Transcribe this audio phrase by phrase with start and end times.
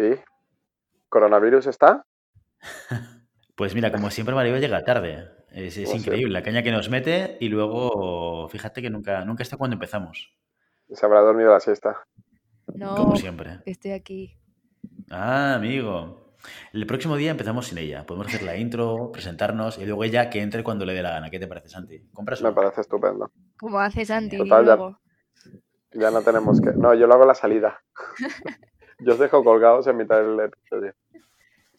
[0.00, 0.18] ¿Sí?
[1.08, 2.04] ¿Coronavirus está?
[3.56, 5.28] Pues mira, como siempre Maribel llega tarde.
[5.50, 5.98] Es, es sí.
[5.98, 10.32] increíble la caña que nos mete y luego, fíjate que nunca, nunca está cuando empezamos,
[10.90, 12.06] Se habrá dormido la siesta.
[12.68, 13.58] No, como siempre.
[13.66, 14.34] estoy aquí.
[15.10, 16.32] Ah, amigo.
[16.72, 18.06] El próximo día empezamos sin ella.
[18.06, 21.28] Podemos hacer la intro, presentarnos y luego ella que entre cuando le dé la gana.
[21.28, 22.08] ¿Qué te parece, Santi?
[22.14, 23.30] ¿Compras Me parece estupendo.
[23.58, 24.98] Como hace Santi Total, ya- luego.
[25.92, 26.70] Ya no tenemos que.
[26.72, 27.78] No, yo lo hago a la salida.
[29.02, 30.92] Yo os dejo colgados en mitad del episodio.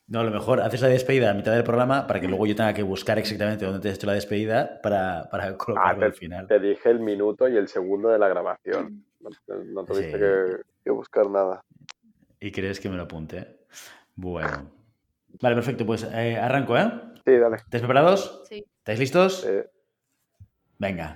[0.08, 2.56] No, a lo mejor haces la despedida a mitad del programa para que luego yo
[2.56, 6.14] tenga que buscar exactamente dónde te he hecho la despedida para, para colocarlo te- al
[6.14, 6.48] final.
[6.48, 9.06] Te dije el minuto y el segundo de la grabación.
[9.22, 9.30] No,
[9.66, 10.18] no tuviste Sí.
[10.20, 11.64] que, que buscar nada.
[12.42, 13.60] ¿Y crees que me lo apunte?
[14.16, 14.70] Bueno.
[15.42, 15.86] Vale, perfecto.
[15.86, 16.92] Pues eh, arranco, ¿eh?
[17.26, 17.56] Sí, dale.
[17.58, 18.44] ¿Estáis preparados?
[18.50, 18.66] Sí.
[18.80, 19.46] ¿Estáis listos?
[19.48, 19.70] Eh,
[20.78, 21.16] Venga.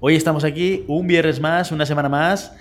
[0.00, 2.54] Hoy estamos aquí un viernes más, una semana más.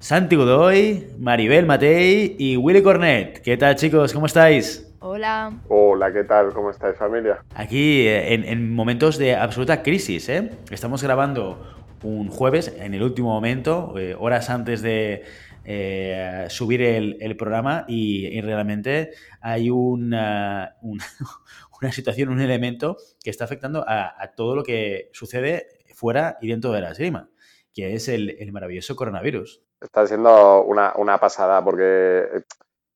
[0.00, 3.40] Santi Godoy, Maribel Matei y Willy Cornet.
[3.42, 4.12] ¿Qué tal chicos?
[4.12, 4.92] ¿Cómo estáis?
[4.98, 5.52] Hola.
[5.68, 6.52] Hola, ¿qué tal?
[6.52, 7.44] ¿Cómo estáis, familia?
[7.54, 10.50] Aquí eh, en, en momentos de absoluta crisis, ¿eh?
[10.70, 15.22] Estamos grabando un jueves, en el último momento, eh, horas antes de
[15.64, 21.04] eh, subir el, el programa y, y realmente hay una, una,
[21.80, 26.48] una situación, un elemento que está afectando a, a todo lo que sucede fuera y
[26.48, 27.28] dentro de la esgrima,
[27.74, 29.62] que es el, el maravilloso coronavirus.
[29.80, 32.28] Está siendo una, una pasada porque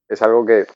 [0.08, 0.66] es algo que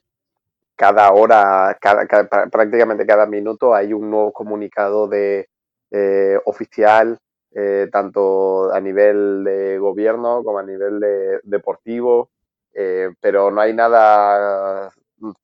[0.77, 5.49] cada hora, cada, cada- prá- prácticamente cada minuto hay un nuevo comunicado de
[5.91, 7.19] eh, oficial,
[7.53, 12.31] eh, tanto a nivel de gobierno como a nivel de deportivo,
[12.73, 14.91] eh, pero no hay nada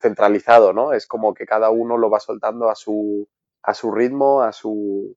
[0.01, 0.93] centralizado, ¿no?
[0.93, 3.27] Es como que cada uno lo va soltando a su,
[3.61, 5.15] a su ritmo, a su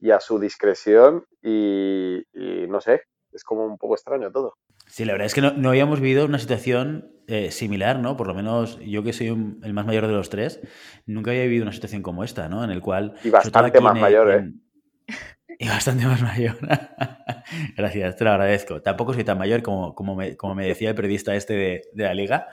[0.00, 3.02] y a su discreción y, y no sé,
[3.32, 4.54] es como un poco extraño todo.
[4.88, 8.16] Sí, la verdad es que no, no habíamos vivido una situación eh, similar, ¿no?
[8.16, 10.60] Por lo menos yo que soy un- el más mayor de los tres,
[11.06, 12.62] nunca había vivido una situación como esta, ¿no?
[12.62, 13.14] En el cual...
[13.24, 14.36] Y bastante más en- mayor, ¿eh?
[14.36, 14.62] en-
[15.58, 16.56] Y bastante más mayor.
[17.76, 18.82] Gracias, te lo agradezco.
[18.82, 22.04] Tampoco soy tan mayor como, como, me, como me decía el periodista este de, de
[22.04, 22.48] la liga.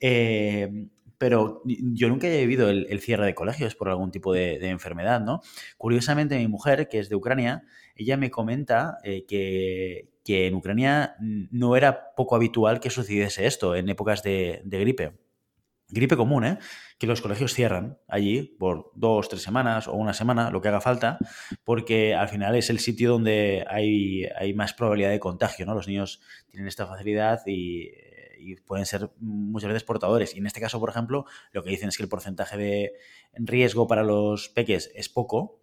[0.00, 5.20] Eh, pero yo nunca he vivido el, cierre de colegios por algún tipo de, enfermedad,
[5.20, 5.40] ¿no?
[5.78, 11.76] Curiosamente, mi mujer, que es de Ucrania, ella me comenta eh, que, en Ucrania no
[11.76, 15.12] era poco habitual que sucediese esto en épocas de, de gripe.
[15.88, 16.58] Gripe común, ¿eh?
[16.98, 20.80] Que los colegios cierran allí por dos, tres semanas o una semana, lo que haga
[20.80, 21.16] falta,
[21.62, 25.74] porque al final es el sitio donde hay, hay más probabilidad de contagio, ¿no?
[25.74, 27.92] Los niños tienen esta facilidad y,
[28.38, 30.34] y pueden ser muchas veces portadores.
[30.34, 32.92] Y en este caso, por ejemplo, lo que dicen es que el porcentaje de
[33.34, 35.60] riesgo para los peques es poco,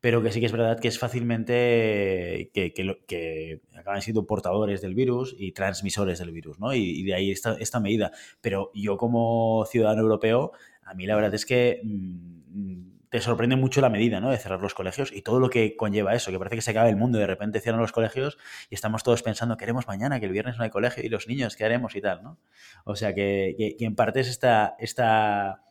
[0.00, 4.94] pero que sí que es verdad que es fácilmente que, que, acaban siendo portadores del
[4.94, 6.74] virus y transmisores del virus, ¿no?
[6.74, 8.12] Y, y de ahí esta, esta medida.
[8.40, 10.52] Pero yo como ciudadano europeo,
[10.84, 14.30] a mí la verdad es que mm, te sorprende mucho la medida, ¿no?
[14.30, 16.88] De cerrar los colegios y todo lo que conlleva eso, que parece que se acaba
[16.88, 18.38] el mundo, de repente cierran los colegios
[18.70, 21.56] y estamos todos pensando, queremos mañana, que el viernes no hay colegio y los niños,
[21.56, 22.38] ¿qué haremos y tal, ¿no?
[22.84, 25.62] O sea que, que- que en parte es esta, esta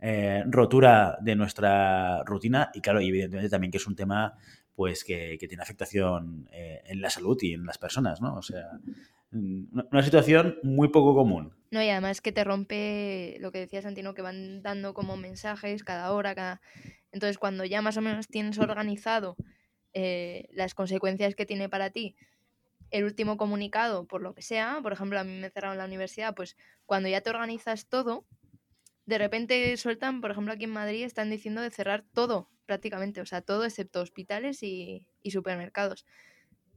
[0.00, 4.34] eh, rotura de nuestra rutina y claro, y evidentemente también que es un tema
[4.74, 8.34] pues que, que tiene afectación eh, en la salud y en las personas, ¿no?
[8.36, 8.72] O sea,
[9.32, 11.54] una, situación muy poco común.
[11.70, 15.84] No, y además que te rompe lo que decía Santino, que van dando como mensajes
[15.84, 16.60] cada hora, cada...
[17.12, 19.36] Entonces, cuando ya más o menos tienes organizado
[19.92, 22.16] eh, las consecuencias que tiene para ti
[22.90, 26.34] el último comunicado, por lo que sea, por ejemplo, a mí me cerraron la universidad,
[26.34, 28.26] pues cuando ya te organizas todo,
[29.06, 33.26] de repente sueltan, por ejemplo, aquí en Madrid están diciendo de cerrar todo, prácticamente, o
[33.26, 36.06] sea, todo excepto hospitales y, y supermercados.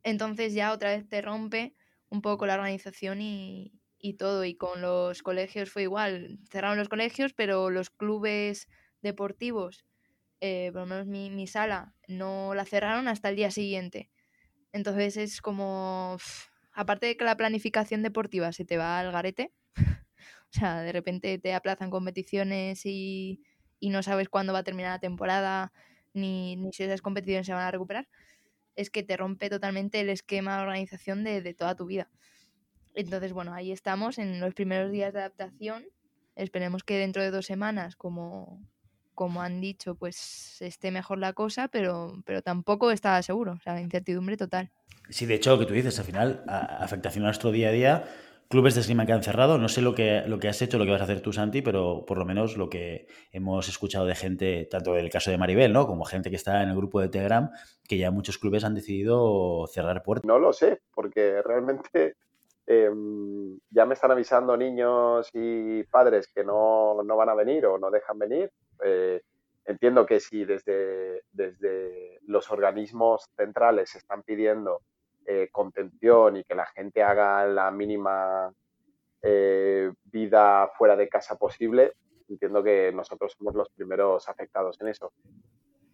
[0.03, 1.75] Entonces ya otra vez te rompe
[2.09, 4.45] un poco la organización y, y todo.
[4.45, 6.39] Y con los colegios fue igual.
[6.49, 8.67] Cerraron los colegios, pero los clubes
[9.01, 9.85] deportivos,
[10.41, 14.11] eh, por lo menos mi, mi sala, no la cerraron hasta el día siguiente.
[14.71, 16.17] Entonces es como,
[16.73, 19.53] aparte de que la planificación deportiva se te va al garete,
[20.51, 23.43] o sea, de repente te aplazan competiciones y,
[23.79, 25.73] y no sabes cuándo va a terminar la temporada,
[26.13, 28.07] ni, ni si esas competiciones se van a recuperar.
[28.79, 32.09] Es que te rompe totalmente el esquema de organización de, de toda tu vida.
[32.95, 35.85] Entonces, bueno, ahí estamos en los primeros días de adaptación.
[36.35, 38.61] Esperemos que dentro de dos semanas, como,
[39.13, 43.53] como han dicho, pues esté mejor la cosa, pero, pero tampoco está seguro.
[43.53, 44.71] O sea, incertidumbre total.
[45.09, 48.03] Sí, de hecho, lo que tú dices, al final, afectación a nuestro día a día.
[48.49, 49.59] Clubes de esgrima que han cerrado.
[49.59, 51.61] No sé lo que, lo que has hecho, lo que vas a hacer tú, Santi,
[51.61, 55.71] pero por lo menos lo que hemos escuchado de gente, tanto del caso de Maribel,
[55.71, 55.85] ¿no?
[55.85, 57.51] Como gente que está en el grupo de Telegram,
[57.87, 60.25] que ya muchos clubes han decidido cerrar puertas.
[60.25, 62.15] No lo sé, porque realmente
[62.65, 67.77] em, ya me están avisando niños y padres que no, no, van a venir o
[67.77, 68.51] no dejan venir
[68.83, 69.21] eh,
[69.69, 74.81] entiendo que si desde, desde los organismos centrales se están pidiendo
[75.31, 78.51] eh, contención y que la gente haga la mínima
[79.21, 81.93] eh, vida fuera de casa posible,
[82.27, 85.13] entiendo que nosotros somos los primeros afectados en eso.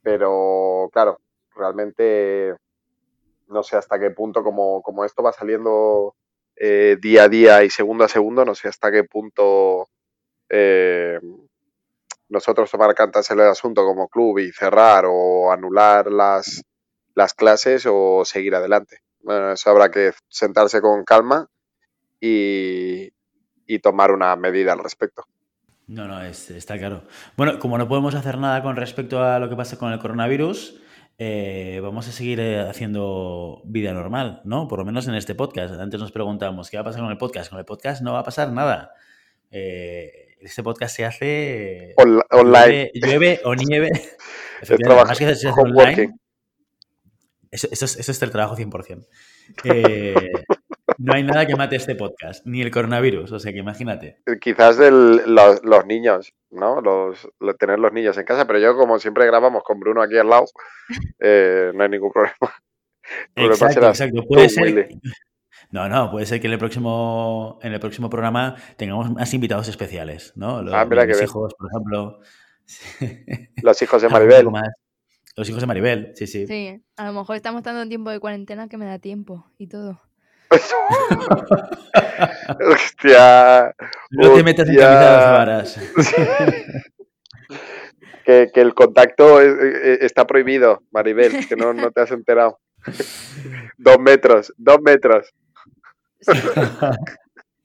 [0.02, 1.20] Pero claro,
[1.54, 2.56] realmente
[3.48, 6.16] no sé hasta qué punto, como, como esto va saliendo
[6.56, 9.90] día a día y segundo a segundo, no sé hasta qué punto
[12.30, 16.64] nosotros tomar cartas en el asunto como club y cerrar o anular las,
[17.16, 19.05] las clases o seguir adelante.
[19.26, 21.50] Bueno, eso habrá que sentarse con calma
[22.22, 23.10] y,
[23.82, 25.24] tomar una medida al respecto.
[25.88, 27.04] No, no, está claro.
[27.36, 30.80] Bueno, como no podemos hacer nada con respecto a lo que pasa con el coronavirus,
[31.18, 34.68] eh, vamos a seguir eh, haciendo vida normal, ¿no?
[34.68, 35.74] Por lo menos en este podcast.
[35.74, 37.50] Antes nos preguntamos, ¿qué va a pasar con el podcast?
[37.50, 38.94] Con el podcast no va a pasar nada.
[39.50, 41.96] Eh, este podcast se hace
[42.30, 42.92] online.
[42.94, 43.90] Llueve, o nieve.
[44.62, 46.14] Además que se hace online.
[47.56, 49.08] Eso, es, el trabajo 100%.
[49.64, 50.32] Eh,
[50.98, 54.22] no hay nada que mate este podcast, ni el coronavirus, o sea que imagínate.
[54.42, 56.82] Quizás los, niños, ¿no?
[56.82, 60.30] Los, tener los niños en casa, pero yo como siempre grabamos con Bruno aquí al
[60.30, 60.46] lado,
[61.20, 62.36] eh, no hay ningún problema.
[63.36, 64.24] exacto, exacto.
[64.28, 64.90] Puede ser,
[65.72, 69.68] no, no, puede ser que en el próximo, en el próximo programa tengamos más invitados
[69.68, 70.62] especiales, ¿no?
[70.62, 72.20] Los, ah, los hijos, por ejemplo.
[73.62, 74.48] Los hijos de Maribel.
[75.36, 76.48] Los hijos de Maribel, sí, sí.
[76.48, 79.68] Sí, a lo mejor estamos dando un tiempo de cuarentena que me da tiempo y
[79.68, 80.00] todo.
[82.72, 83.76] hostia.
[84.12, 85.78] No te metas en camisa varas.
[88.26, 92.60] que, que, el contacto está prohibido, Maribel, que no, no te has enterado.
[93.78, 95.34] dos metros, dos metros.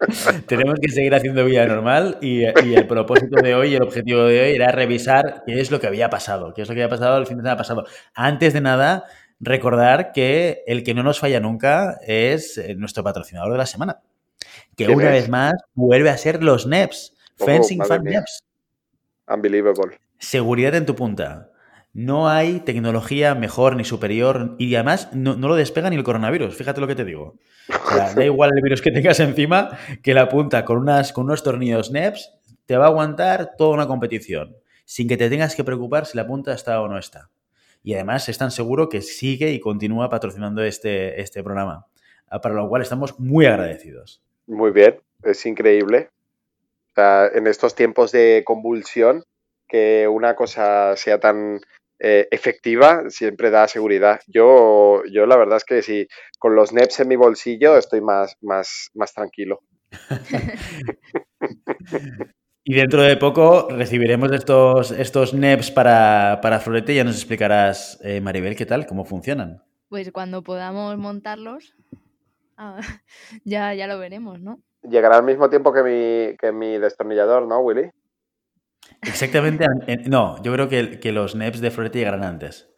[0.47, 4.55] Tenemos que seguir haciendo vida normal y, el propósito de hoy, el objetivo de hoy
[4.55, 7.27] era revisar qué es lo que había pasado, qué es lo que había pasado el
[7.27, 7.85] fin de semana pasado.
[8.15, 9.05] Antes de nada,
[9.41, 14.01] recordar que el que no nos falla nunca es eh, nuestro patrocinador de la semana,
[14.77, 18.45] que una vez más vuelve a ser los NEPs, oh, Fencing Fan NEPs.
[19.29, 20.01] Unbelievable.
[20.19, 21.51] Seguridad en tu punta.
[21.93, 26.81] No hay tecnología mejor ni superior y además no, lo despega ni el coronavirus, fíjate
[26.81, 27.37] lo que te digo.
[28.15, 31.91] da igual el virus que tengas encima, que la punta con, unas, con unos tornillos
[31.91, 32.33] NEPs
[32.67, 36.27] te va a aguantar toda una competición, sin que te tengas que preocupar si la
[36.27, 37.29] punta está o no está.
[37.83, 41.87] Y además es tan seguro que sigue y continúa patrocinando este, este programa,
[42.41, 44.23] para lo cual estamos muy agradecidos.
[44.47, 46.11] Muy bien, es increíble.
[46.97, 49.25] en estos tiempos de convulsión,
[49.67, 51.61] que una cosa sea tan
[52.03, 54.21] eh, efectiva siempre da seguridad.
[54.27, 56.09] Yo, yo la verdad es que si
[56.39, 59.61] con los NEPs en mi bolsillo estoy más, más, más tranquilo.
[62.65, 68.01] y dentro de poco recibiremos estos, estos NEPs para, para Florete y ya nos explicarás,
[68.03, 69.63] eh, Maribel, qué tal, cómo funcionan.
[69.91, 71.75] Pues cuando podamos montarlos,
[72.57, 72.81] ah,
[73.45, 74.59] ya, ya lo veremos, ¿no?
[74.83, 77.91] Llegará al mismo tiempo que mi, que mi destornillador, ¿no, Willy?
[79.03, 79.67] Exactamente.
[80.07, 82.69] No, yo creo que, los NEPs de Florete llegarán antes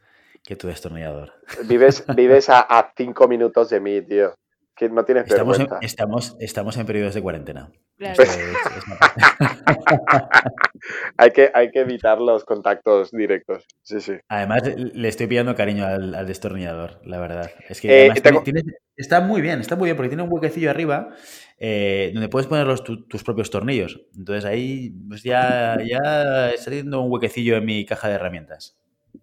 [0.44, 1.32] que tu destornillador.
[1.64, 4.34] Vives, vives a, cinco minutos de mí, tío.
[4.74, 5.80] Que no tienes estamos vergüenza.
[5.80, 7.70] En, estamos, estamos en periodos de cuarentena.
[11.16, 13.64] hay, que, hay que evitar los contactos directos.
[13.82, 14.14] Sí, sí.
[14.28, 17.50] Además, le estoy pidiendo cariño al, destornillador, la verdad.
[17.68, 18.12] Es que eh,
[18.96, 21.10] está muy bien, está muy bien, porque tiene un huequecillo arriba
[21.64, 24.00] eh, donde puedes poner tus propios tornillos.
[24.18, 28.76] Entonces ahí pues ya, ya está teniendo un huequecillo en mi caja de herramientas.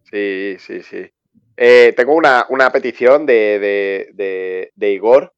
[0.09, 1.11] Sí, sí, sí.
[1.57, 5.33] Eh, tengo una, petición de, Igor,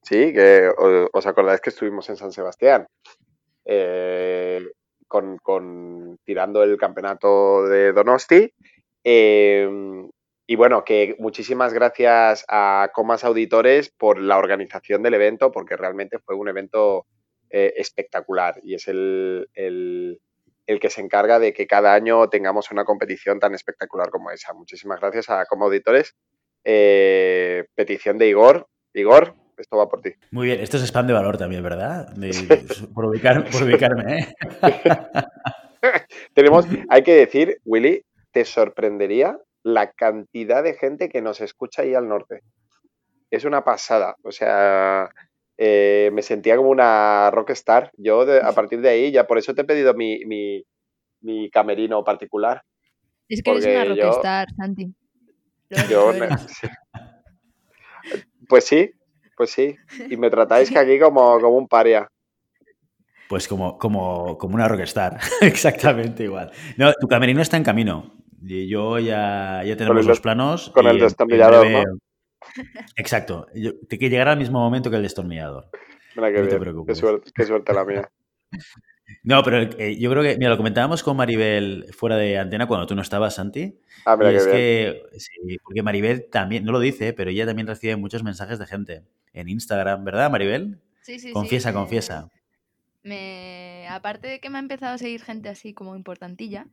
[0.00, 0.70] sí, que
[1.12, 2.86] os, acordáis que estuvimos en San Sebastián.
[3.66, 4.66] Eh,
[5.08, 8.50] con, tirando el campeonato de Donosti.
[10.46, 16.18] Y bueno, que muchísimas gracias a Comas Auditores por la organización del evento, porque realmente
[16.20, 17.06] fue un evento
[17.50, 23.40] eh, espectacular y es el, que se encarga de que cada año tengamos una competición
[23.40, 24.52] tan espectacular como esa.
[24.52, 26.14] Muchísimas gracias a Comas Auditores
[26.68, 28.68] eh, petición de Igor.
[28.92, 30.10] Igor, esto va por ti.
[30.32, 32.12] Muy bien, esto es spam de valor también, ¿verdad?
[32.92, 34.34] por, ubicarme, ¿eh?
[36.34, 41.92] Tenemos, hay que decir, Willy, te sorprendería la cantidad de gente que nos escucha ahí
[41.92, 42.42] al norte.
[43.32, 44.14] Es una pasada.
[44.22, 45.10] O sea,
[45.58, 47.90] eh, me sentía como una rockstar.
[47.96, 50.62] Yo a partir de ahí, ya por eso te he pedido mi, mi,
[51.50, 52.62] camerino particular.
[53.28, 54.94] Es que eres una rockstar, Santi.
[58.48, 58.92] pues sí,
[59.36, 59.74] pues sí.
[60.08, 62.06] Y me tratáis que aquí como, como un paria.
[63.28, 66.52] Pues como, como, como una rockstar, exactamente igual.
[66.76, 68.16] No, tu camerino está en camino.
[68.46, 70.70] Y yo ya, ya tenemos los planos.
[70.70, 71.82] Con el destornillador, ¿no?
[72.96, 73.46] Exacto.
[73.88, 75.68] te que llegará al mismo momento que el destornillador.
[76.14, 77.02] no te preocupes.
[77.34, 78.08] Qué suerte, la mía.
[79.22, 82.86] No, pero eh, yo creo que, mira, lo comentábamos con Maribel fuera de antena cuando
[82.86, 83.78] tú no estabas, Santi.
[84.04, 87.66] Ah, mira y es que, sí, porque Maribel también, no lo dice, pero ella también
[87.66, 90.80] recibe muchos mensajes de gente en Instagram, ¿verdad, Maribel?
[91.02, 91.74] Sí, sí, confiesa, sí.
[91.74, 92.30] Confiesa,
[93.02, 96.66] me, aparte de que me ha empezado a seguir gente así como importantilla,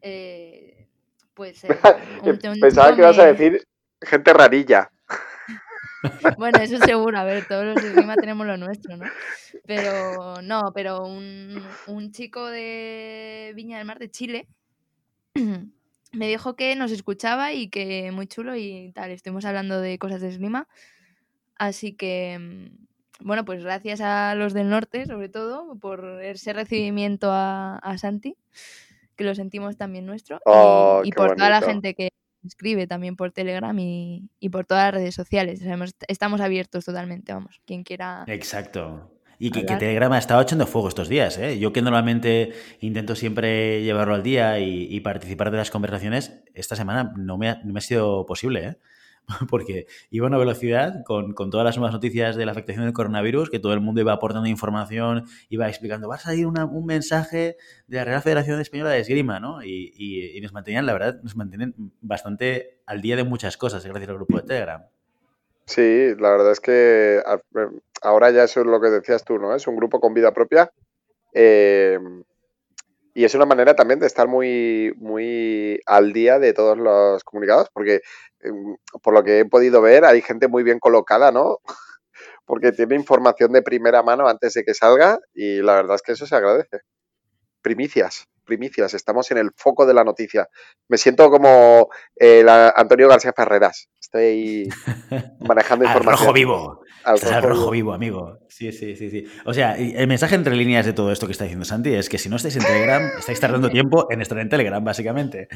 [0.00, 0.86] eh,
[1.34, 1.62] pues...
[2.24, 3.66] Eh, Pensaba que ibas a decir
[4.00, 4.90] gente rarilla.
[6.38, 9.04] Bueno, eso seguro, a ver, todos los de Lima tenemos lo nuestro, ¿no?
[9.66, 14.48] Pero no, pero un, un chico de Viña del Mar, de Chile,
[16.12, 20.20] me dijo que nos escuchaba y que muy chulo y tal, estuvimos hablando de cosas
[20.20, 20.68] de Slima,
[21.56, 27.28] así que, mm, bueno, pues gracias a los del norte, sobre todo, por ese recibimiento
[27.30, 28.36] a, Santi,
[29.20, 32.08] que lo sentimos también nuestro, y, oh, por toda la gente que
[32.42, 35.60] escribe también por Telegram y, por todas las redes sociales.
[36.08, 38.24] estamos abiertos totalmente, vamos, quien quiera.
[38.28, 39.12] Exacto.
[39.38, 41.36] Y que, Telegram ha estado echando fuego estos días.
[41.36, 41.58] ¿eh?
[41.58, 47.12] Yo que normalmente intento siempre llevarlo al día y, participar de las conversaciones, esta semana
[47.14, 48.66] no me ha, no me ha sido posible.
[48.68, 48.76] ¿eh?
[49.48, 53.50] porque iba a una velocidad con, todas las nuevas noticias de la afectación del coronavirus,
[53.50, 57.96] que todo el mundo iba aportando información, iba explicando, va a salir un mensaje de
[57.96, 59.62] la Real Federación Española de Esgrima, ¿no?
[59.62, 64.16] Y, nos mantenían, la verdad, nos mantienen bastante al día de muchas cosas gracias al
[64.16, 64.82] grupo de Telegram.
[65.66, 67.22] Sí, la verdad es que
[68.02, 69.54] ahora ya eso es lo que decías tú, ¿no?
[69.54, 70.72] Es un grupo con vida propia.
[71.32, 71.98] Eh,
[73.14, 77.68] y es una manera también de estar muy, muy al día de todos los comunicados,
[77.72, 78.00] porque
[78.40, 81.58] em, por lo que he podido ver hay gente muy bien colocada, ¿no?
[82.46, 86.12] Porque tiene información de primera mano antes de que salga y la verdad es que
[86.12, 86.80] eso se agradece.
[87.62, 90.48] Primicias, primicias, estamos en el foco de la noticia.
[90.88, 93.88] Me siento como el Antonio García Ferreras.
[94.00, 94.68] Estoy
[95.40, 96.18] manejando información.
[96.18, 96.82] rojo vivo.
[97.04, 98.40] Al rojo, vivo, amigo.
[98.50, 99.26] Sí, sí, sí, sí.
[99.44, 102.18] O sea, el mensaje entre líneas de todo esto que está diciendo Santi es que
[102.18, 105.46] si no estáis en Telegram, estáis tardando tiempo en estar en Telegram, básicamente.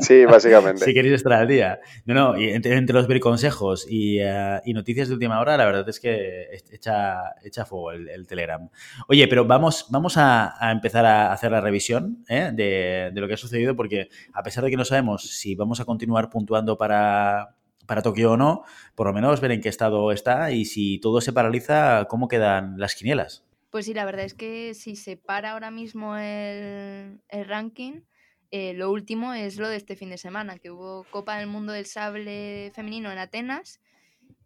[0.00, 0.84] Sí, básicamente.
[0.84, 1.78] si queréis estar al día.
[2.04, 5.88] No, no, y entre, los consejos y, uh, y, noticias de última hora, la verdad
[5.88, 8.68] es que echa, echa fuego el, Telegram.
[9.06, 12.50] Oye, pero vamos, vamos a, empezar a hacer la revisión ¿eh?
[12.52, 15.78] de, de lo que ha sucedido, porque a pesar de que no sabemos si vamos
[15.78, 17.54] a continuar puntuando para
[17.86, 21.20] para Tokio o no, por lo menos ver en qué estado está y si todo
[21.20, 23.44] se paraliza, cómo quedan las quinielas.
[23.70, 28.02] Pues sí, la verdad es que si se para ahora mismo el, ranking,
[28.50, 31.72] eh, lo último es lo de este fin de semana, que hubo Copa del Mundo
[31.72, 33.80] del Sable Femenino en Atenas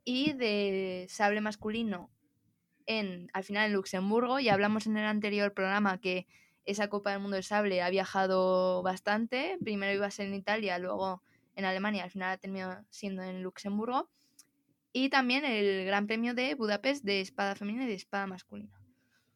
[0.05, 2.09] y de Sable Masculino
[2.87, 4.39] en, al final en Luxemburgo.
[4.39, 6.29] Y hablamos en el anterior programa que
[6.65, 9.59] esa Copa del Mundo del Sable ha viajado bastante.
[9.63, 11.23] Primero iba a ser en Italia, luego
[11.57, 14.09] en Alemania, al final ha terminado siendo en Luxemburgo.
[14.93, 18.81] Y también el Gran Premio de Budapest de espada femenina y de espada masculina.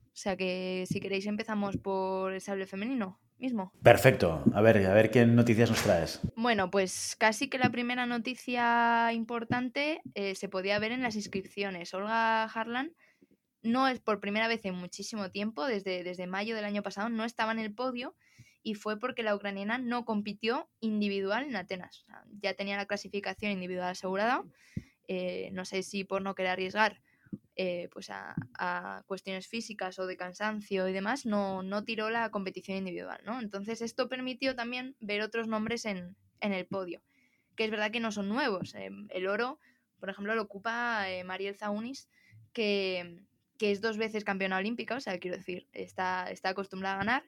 [0.07, 3.73] O sea que si queréis empezamos por el sable femenino mismo.
[3.83, 4.45] Perfecto.
[4.55, 6.21] A ver, a ver qué noticias nos traes.
[6.37, 11.93] Bueno, pues casi que la primera noticia importante eh, se podía ver en las inscripciones.
[11.95, 12.93] Olga Harlan
[13.63, 17.25] no es por primera vez en muchísimo tiempo, desde, desde mayo del año pasado, no
[17.25, 18.15] estaba en el podio
[18.63, 22.05] y fue porque la ucraniana no compitió individual en Atenas.
[22.41, 24.45] ya tenía la clasificación individual asegurada.
[25.09, 27.01] Eh, no sé si por no querer arriesgar
[27.57, 28.35] eh, pues a,
[29.07, 33.21] cuestiones físicas o de cansancio y demás, no, no tiró la competición individual.
[33.25, 33.41] ¿no?
[33.41, 37.03] Entonces esto permitió también ver otros nombres en, el podio,
[37.57, 38.75] que es verdad que no son nuevos.
[38.75, 39.59] Eh, el oro,
[39.99, 42.09] por ejemplo, lo ocupa Mariel Zaunis,
[42.53, 43.23] que,
[43.59, 47.25] que es dos veces campeona olímpica, o sea, quiero decir, está, está acostumbrada a ganar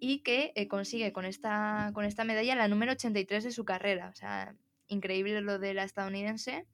[0.00, 4.08] y que eh, consigue con esta, con esta medalla la número 83 de su carrera.
[4.08, 4.56] O sea,
[4.88, 6.66] increíble lo de la estadounidense.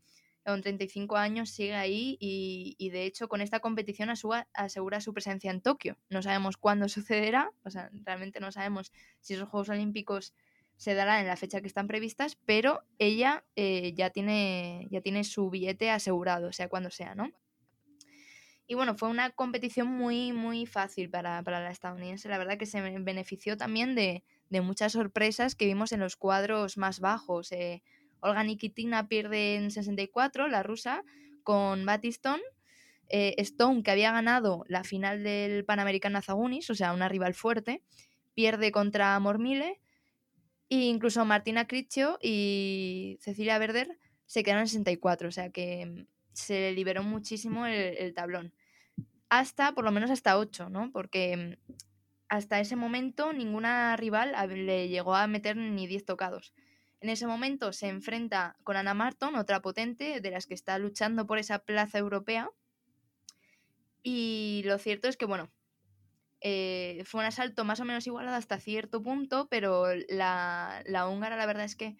[0.44, 5.60] Con 35 años sigue ahí y, de hecho con esta competición asegura, su presencia en
[5.60, 5.98] Tokio.
[6.08, 10.34] No sabemos cuándo sucederá, o sea, realmente no sabemos si esos Juegos Olímpicos
[10.76, 15.24] se dará en la fecha que están previstas, pero ella eh, ya, tiene, ya tiene
[15.24, 17.30] su billete asegurado, sea cuando sea, ¿no?
[18.70, 22.28] Y bueno, fue una competición muy, muy fácil para, la estadounidense.
[22.28, 24.22] La verdad que se benefició también de,
[24.62, 27.50] muchas sorpresas que vimos en los cuadros más bajos.
[27.50, 27.82] Eh,
[28.20, 31.02] Olga Nikitina pierde en 64, la rusa,
[31.42, 32.38] con Battiston.
[33.08, 37.82] Eh, Stone, que había ganado la final del Panamericano Zagunis, o sea, una rival fuerte,
[38.34, 39.80] pierde contra Mormile.
[40.68, 46.70] E incluso Martina Criccio y Cecilia Verder se quedaron en 64, o sea que se
[46.70, 48.54] liberó muchísimo el tablón
[49.30, 50.90] hasta, por lo menos hasta 8, ¿no?
[50.92, 51.72] Porque mm,
[52.28, 56.52] hasta ese momento ninguna rival le llegó a meter ni 10 tocados.
[57.00, 61.26] En ese momento se enfrenta con Anna Marton, otra potente, de las que está luchando
[61.26, 62.50] por esa plaza europea.
[64.02, 65.50] Y lo cierto es que, bueno,
[66.42, 71.36] eh, fue un asalto más o menos igualado hasta cierto punto, pero la, la húngara
[71.36, 71.96] la verdad es que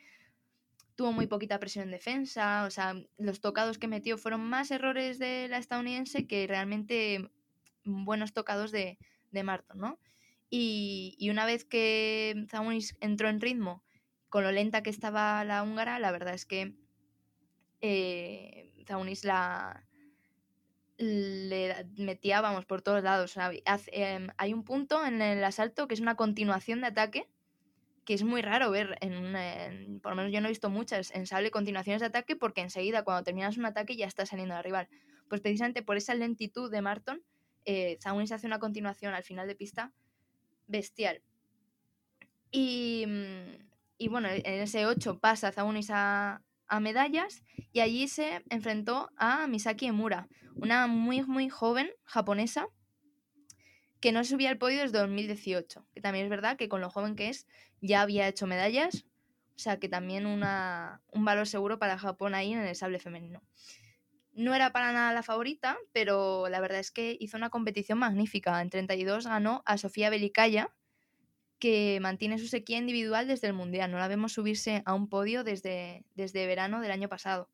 [1.01, 5.19] tuvo muy poquita presión en defensa, o sea, los tocados que metió fueron más errores
[5.19, 7.31] de la estadounidense que realmente
[7.85, 8.99] buenos tocados de,
[9.31, 9.99] de Marton, ¿no?
[10.51, 13.83] Y, una vez que Zagunis entró en ritmo,
[14.29, 16.77] con lo lenta que estaba la húngara, la verdad es que
[17.81, 18.71] eh,
[19.23, 19.83] la
[20.99, 23.39] le metía, vamos, por todos lados.
[23.87, 27.31] Em, hay un punto en el asalto que es una continuación de ataque
[28.11, 31.29] que es muy raro ver en, por lo menos yo no he visto muchas en
[31.29, 34.89] sable continuaciones de ataque porque enseguida cuando terminas un ataque ya está saliendo de rival.
[35.29, 37.23] Pues precisamente por esa lentitud de Marton,
[37.67, 39.93] eh, hace una continuación al final de pista
[40.67, 41.23] bestial.
[42.51, 43.07] Y,
[43.97, 49.47] y bueno, en ese 8 pasa Zagunis a, a medallas y allí se enfrentó a
[49.47, 50.27] Misaki Emura,
[50.57, 52.67] una muy muy joven japonesa
[54.01, 57.17] que no subía al podio desde 2018, que también es verdad que con lo joven
[57.17, 57.47] que es
[57.81, 59.05] ya había hecho medallas,
[59.57, 63.43] o sea que también una, un valor seguro para Japón ahí en el sable femenino.
[64.33, 68.63] No era para nada la favorita, pero la verdad es que hizo una competición magnífica.
[68.63, 70.73] En 32 ganó a Sofía Belicaya,
[71.59, 73.91] que mantiene su sequía individual desde el Mundial.
[73.91, 77.51] No la vemos subirse a un podio desde, desde verano del año pasado.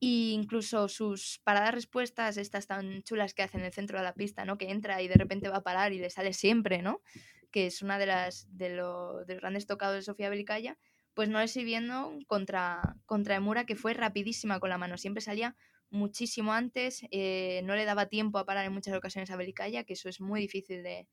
[0.00, 4.14] Y incluso sus paradas respuestas, estas tan chulas que hace en el centro de la
[4.14, 4.56] pista, ¿no?
[4.56, 7.02] Que entra y de repente va a parar y le sale siempre, ¿no?
[7.50, 10.78] Que es una de las de, los grandes tocados de Sofía Belicaya,
[11.14, 14.96] pues no le sirviendo contra, contra Emura, que fue rapidísima con la mano.
[14.98, 15.56] Siempre salía
[15.90, 19.94] muchísimo antes, eh, no le daba tiempo a parar en muchas ocasiones a Belicaya, que
[19.94, 21.08] eso es muy difícil de,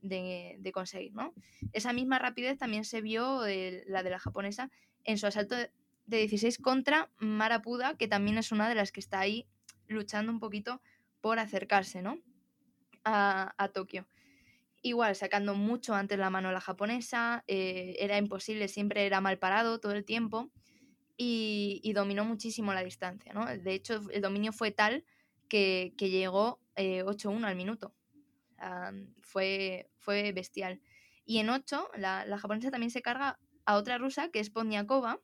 [0.00, 1.34] de, conseguir, ¿no?
[1.72, 4.70] Esa misma rapidez también se vio la de la japonesa
[5.04, 5.56] en su asalto
[6.06, 9.46] de 16 contra Marapuda, que también es una de las que está ahí
[9.88, 10.80] luchando un poquito
[11.20, 12.20] por acercarse, ¿no?
[13.04, 14.06] A, Tokio.
[14.82, 19.38] Igual, sacando mucho antes la mano a la japonesa, eh, era imposible, siempre era mal
[19.38, 20.50] parado todo el tiempo
[21.16, 23.46] y, dominó muchísimo la distancia, ¿no?
[23.46, 25.04] De hecho, el dominio fue tal
[25.48, 27.94] que, llegó 8-1 eh, al minuto.
[29.22, 30.80] fue, fue bestial.
[31.24, 35.20] Y en 8, la, la, japonesa también se carga a otra rusa, que es Poniakova,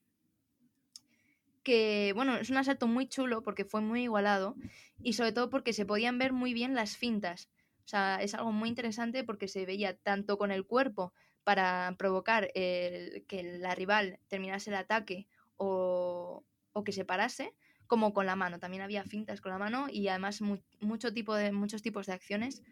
[1.63, 4.57] que, bueno, es un asalto muy chulo porque fue muy igualado
[5.03, 7.49] y sobre todo porque se podían ver muy bien las fintas.
[7.85, 11.13] O sea, es algo muy interesante porque se veía tanto con el cuerpo
[11.45, 16.45] para provocar que la rival terminase el ataque o,
[16.85, 17.55] que se parase,
[17.87, 18.59] como con la mano.
[18.59, 20.41] También había fintas con la mano y además
[20.81, 22.63] mucho tipo de, muchos tipos de acciones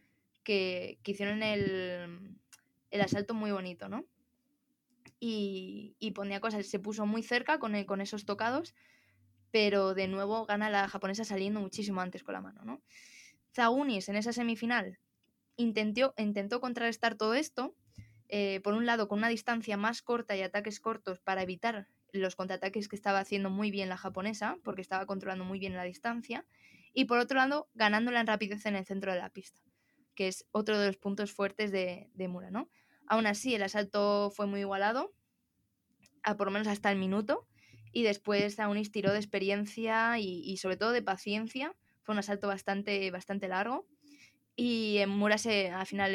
[0.44, 2.38] que, hicieron el,
[2.90, 4.04] el asalto muy bonito, ¿no?
[5.20, 8.74] Y, ponía cosas, se puso muy cerca con, e, con esos tocados,
[9.50, 12.82] pero de nuevo gana la japonesa saliendo muchísimo antes con la mano, ¿no?
[13.54, 14.98] Zagunis en esa semifinal
[15.56, 17.76] intentó, intentó contrarrestar todo esto,
[18.28, 22.36] eh, por un lado con una distancia más corta y ataques cortos para evitar los
[22.36, 26.46] contraataques que estaba haciendo muy bien la japonesa, porque estaba controlando muy bien la distancia,
[26.92, 29.60] y por otro lado ganándola en rapidez en el centro de la pista,
[30.14, 32.70] que es otro de los puntos fuertes de, de Mura, ¿no?
[33.10, 35.12] Aún así, el asalto fue muy igualado,
[36.22, 37.48] a por lo menos hasta el minuto,
[37.90, 41.74] y después Zaunis tiró de experiencia y, sobre todo de paciencia.
[42.02, 43.88] Fue un asalto bastante, bastante largo.
[44.54, 46.14] Y en Murase, al final,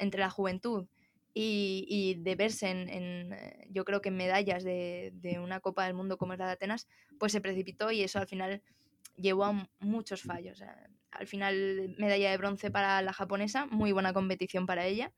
[0.00, 0.88] entre la juventud
[1.32, 3.36] y, de verse en,
[3.70, 6.88] yo creo que medallas de, una Copa del Mundo como es la de Atenas,
[7.20, 8.60] pues se precipitó y eso al final
[9.14, 10.64] llevó a muchos fallos.
[11.12, 15.12] Al final, medalla de bronce para la japonesa, muy buena competición para ella.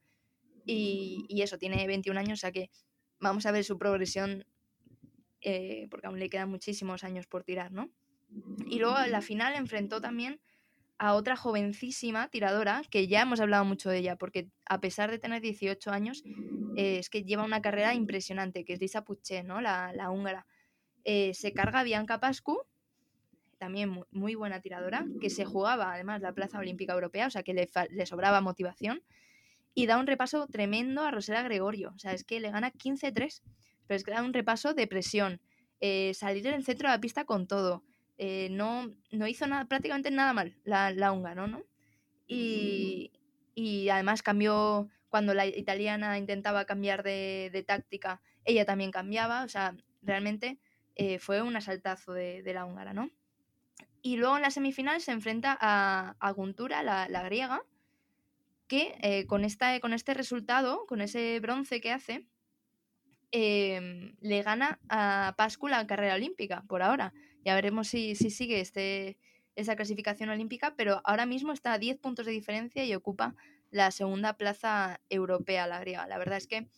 [0.64, 2.70] Y, eso, tiene 21 años, o sea que
[3.18, 4.46] vamos a ver su progresión,
[5.40, 7.90] eh, porque aún le quedan muchísimos años por tirar, ¿no?
[8.66, 10.40] Y luego en la final enfrentó también
[10.98, 15.18] a otra jovencísima tiradora, que ya hemos hablado mucho de ella, porque a pesar de
[15.18, 16.22] tener 18 años,
[16.76, 19.62] eh, es que lleva una carrera impresionante, que es Lisa Puché, ¿no?
[19.62, 20.46] La, la húngara.
[21.04, 22.66] Eh, se carga Bianca Pascu,
[23.56, 27.54] también muy, buena tiradora, que se jugaba además la plaza olímpica europea, o sea que
[27.54, 29.02] le, le sobraba motivación,
[29.74, 33.42] y da un repaso tremendo a Rosela Gregorio, o sea, es que le gana 15-3,
[33.86, 35.40] pero es que da un repaso de presión,
[35.80, 37.84] eh, salir en el centro de la pista con todo,
[38.50, 41.62] no, no hizo nada, prácticamente nada mal la, la húngara, ¿no?
[42.26, 43.12] Y,
[43.54, 49.76] y además cambió cuando la italiana intentaba cambiar de, táctica, ella también cambiaba, o sea,
[50.02, 50.58] realmente
[50.94, 53.10] eh, fue un asaltazo de, la húngara, ¿no?
[54.02, 57.62] Y luego en la semifinal se enfrenta a, a Guntura, la, griega,
[58.70, 62.24] que eh, con, esta, con este resultado, con ese bronce que hace,
[63.32, 67.12] em, le gana a Pascu la carrera olímpica, por ahora.
[67.44, 69.18] Ya veremos si, si sigue este,
[69.56, 73.34] esa clasificación olímpica, pero ahora mismo está a 10 puntos de diferencia y ocupa
[73.72, 76.06] la segunda plaza europea, la griega.
[76.06, 76.68] La verdad es que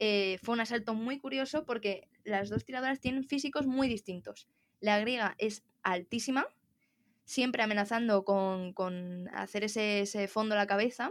[0.00, 4.48] eh, fue un asalto muy curioso porque las dos tiradoras tienen físicos muy distintos.
[4.80, 6.48] La griega es altísima,
[7.24, 11.10] siempre amenazando con, hacer ese, fondo a la cabeza.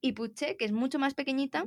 [0.00, 1.66] Y Puche, que es mucho más pequeñita,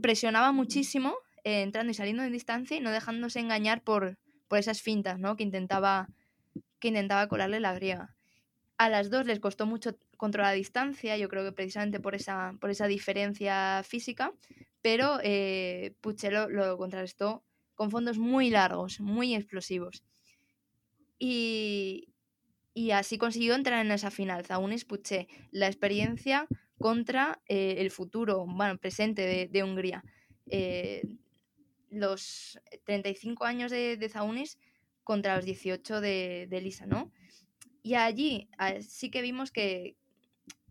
[0.00, 4.18] presionaba muchísimo, eh, entrando y saliendo en distancia y no dejándose engañar por,
[4.48, 5.36] por esas fintas ¿no?
[5.36, 6.08] que, intentaba,
[6.80, 8.14] que intentaba colarle la griega.
[8.78, 12.54] A las dos les costó mucho controlar la distancia, yo creo que precisamente por esa,
[12.60, 14.32] por esa diferencia física,
[14.82, 17.44] pero eh, Puchelo lo contrarrestó
[17.74, 20.02] con fondos muy largos, muy explosivos.
[21.18, 22.08] Y,
[22.92, 24.44] así consiguió entrar en esa final.
[24.44, 26.46] Zaunis Puche, la experiencia
[26.78, 30.04] contra eh, el futuro, bueno, presente de, Hungría.
[30.46, 31.02] Eh,
[31.90, 34.58] los 35 años de, de Zaunis
[35.04, 37.10] contra los 18 de, de Lisa, ¿no?
[37.82, 38.48] Y allí
[38.86, 39.96] sí que vimos que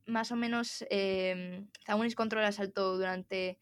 [0.06, 3.60] más o menos eh, Zaunis control el asalto durante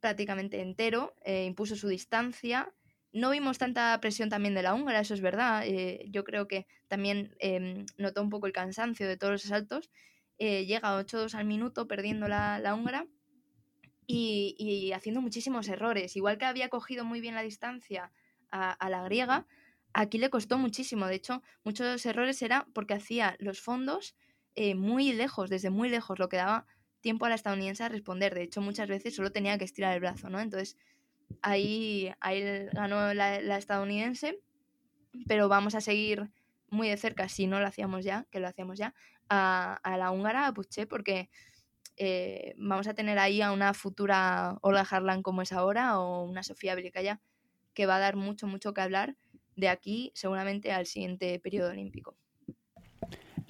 [0.00, 2.72] prácticamente entero, impuso su distancia.
[3.12, 5.64] No vimos tanta presión también de la húngara, eso es verdad.
[5.66, 9.90] Eh, yo creo que también em, notó un poco el cansancio de todos los asaltos.
[10.38, 13.06] Eh, llega a 8-2 al minuto perdiendo la, la húngara
[14.06, 16.16] y, y, haciendo muchísimos errores.
[16.16, 18.12] Igual que había cogido muy bien la distancia
[18.50, 19.46] a, la griega,
[19.92, 24.14] Aquí le costó muchísimo, de hecho, muchos de los errores era porque hacía los fondos
[24.54, 26.66] eh, muy lejos, desde muy lejos, lo que daba
[27.00, 28.34] tiempo a la estadounidense a responder.
[28.34, 30.38] De hecho, muchas veces solo tenía que estirar el brazo, ¿no?
[30.38, 30.76] Entonces,
[31.42, 34.40] ahí, ahí ganó la, estadounidense,
[35.26, 36.30] pero vamos a seguir
[36.68, 38.94] muy de cerca, si no lo hacíamos ya, que lo hacíamos ya,
[39.28, 41.30] a, la húngara, a Puché, porque
[41.96, 46.42] eh, vamos a tener ahí a una futura Olga Harlan como es ahora, o una
[46.42, 47.20] Sofía Belicaya,
[47.74, 49.16] que va a dar mucho, mucho que hablar
[49.56, 52.16] de aquí seguramente al siguiente periodo olímpico.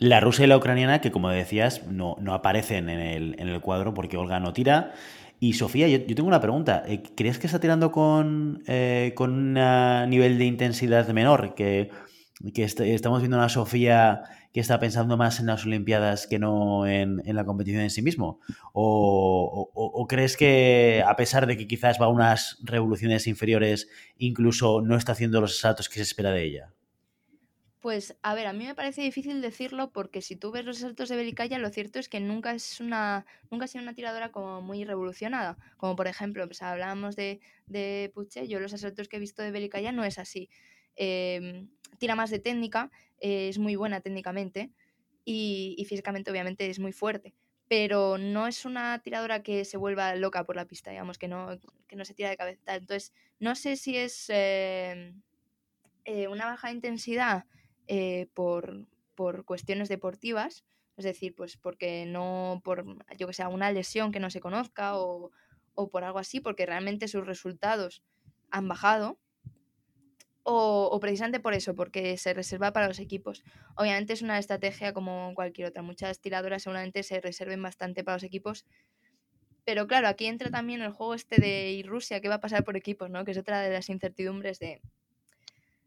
[0.01, 4.41] La rusa y la ucraniana, que como decías, no, aparecen en el, cuadro porque Olga
[4.41, 4.95] no tira.
[5.43, 6.85] Y Sofía, yo, tengo una pregunta.
[6.87, 11.55] Eh, ¿Crees que está tirando con, eh, con un nivel de intensidad menor?
[11.55, 11.91] Que,
[12.55, 14.23] que estamos viendo una Sofía
[14.53, 18.41] que está pensando más en las Olimpiadas que no en, la competición en sí mismo?
[18.75, 24.95] O, crees que a pesar de que quizás va a unas revoluciones inferiores, incluso no
[24.95, 26.75] está haciendo los saltos que se espera de ella?
[27.81, 31.09] Pues a ver, a mí me parece difícil decirlo porque si tú ves los saltos
[31.09, 34.61] de Belicaya, lo cierto es que nunca es una, nunca ha sido una tiradora como
[34.61, 35.57] muy revolucionada.
[35.79, 39.51] Como por ejemplo, pues hablábamos de, de Puche, yo los asaltos que he visto de
[39.51, 40.51] Belicaya no es así.
[40.95, 44.71] Em, tira más de técnica, eh, es muy buena técnicamente
[45.25, 47.35] y, físicamente obviamente es muy fuerte,
[47.69, 51.59] pero no es una tiradora que se vuelva loca por la pista, digamos, que no,
[51.89, 52.75] que no se tira de cabeza.
[52.75, 55.15] Entonces, no sé si es eh,
[56.05, 57.47] eh, una baja intensidad
[58.35, 60.65] por, por cuestiones deportivas,
[60.97, 62.85] es decir, pues porque no, por,
[63.17, 65.31] yo que sea, una lesión que no se conozca o,
[65.75, 68.03] o por algo así, porque realmente sus resultados
[68.51, 69.19] han bajado
[70.43, 73.45] o, precisamente por eso, porque se reserva para los equipos.
[73.77, 75.83] Obviamente es una estrategia como cualquier otra.
[75.83, 78.65] Muchas tiradoras seguramente se reserven bastante para los equipos.
[79.65, 82.77] Pero claro, aquí entra también el juego este de Rusia, que va a pasar por
[82.77, 83.25] equipos, ¿no?
[83.25, 84.81] Que es otra de las incertidumbres de,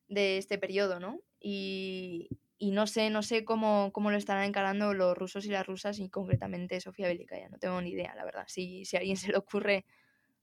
[0.08, 1.20] de este periodo, ¿no?
[1.46, 2.30] Y,
[2.72, 6.10] no sé, no sé cómo, cómo, lo estarán encarando los rusos y las rusas y
[6.10, 7.50] concretamente Sofía Belikaya.
[7.50, 8.46] No tengo ni idea, la verdad.
[8.48, 9.86] Si, si a alguien se le ocurre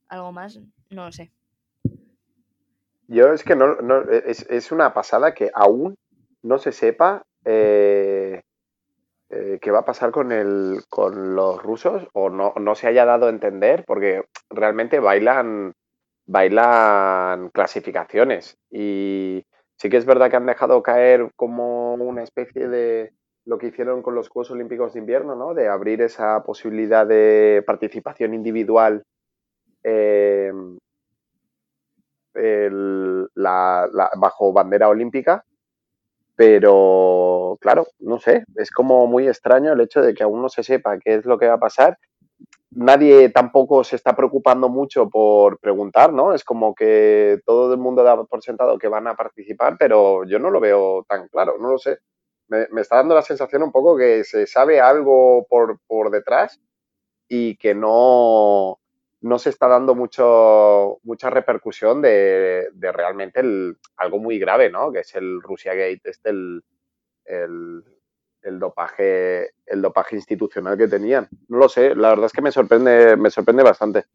[0.07, 0.59] algo más,
[0.91, 1.31] no lo sé.
[3.07, 5.97] Yo es que no, no es, es, una pasada que aún
[6.43, 8.41] no se sepa eh,
[9.29, 13.05] eh, qué va a pasar con, el, con los rusos o no, no se haya
[13.05, 15.73] dado a entender porque realmente bailan,
[16.25, 19.45] bailan clasificaciones y
[19.81, 23.13] sí que es verdad que han dejado caer como una especie de
[23.45, 25.55] lo que hicieron con los Juegos Olímpicos de Invierno, ¿no?
[25.55, 29.01] De abrir esa posibilidad de participación individual
[29.83, 30.51] eh,
[32.35, 35.43] bajo bandera olímpica,
[36.35, 40.61] pero claro, no sé, es como muy extraño el hecho de que aún no se
[40.61, 41.97] sepa qué es lo que va a pasar.
[42.73, 46.33] Nadie tampoco se está preocupando mucho por preguntar, ¿no?
[46.33, 50.39] Es como que todo el mundo da por sentado que van a participar, pero yo
[50.39, 51.99] no lo veo tan claro, no lo sé.
[52.47, 56.59] Me, está dando la sensación un poco que se sabe algo por, por detrás
[57.27, 58.79] y que no,
[59.21, 64.91] no se está dando mucho, mucha repercusión de, de realmente el, algo muy grave, ¿no?
[64.91, 67.83] Que es el Russia Gate, este el,
[68.43, 71.27] el, dopaje, el dopaje institucional que tenían.
[71.47, 74.05] No lo sé, la verdad es que me sorprende, me sorprende bastante.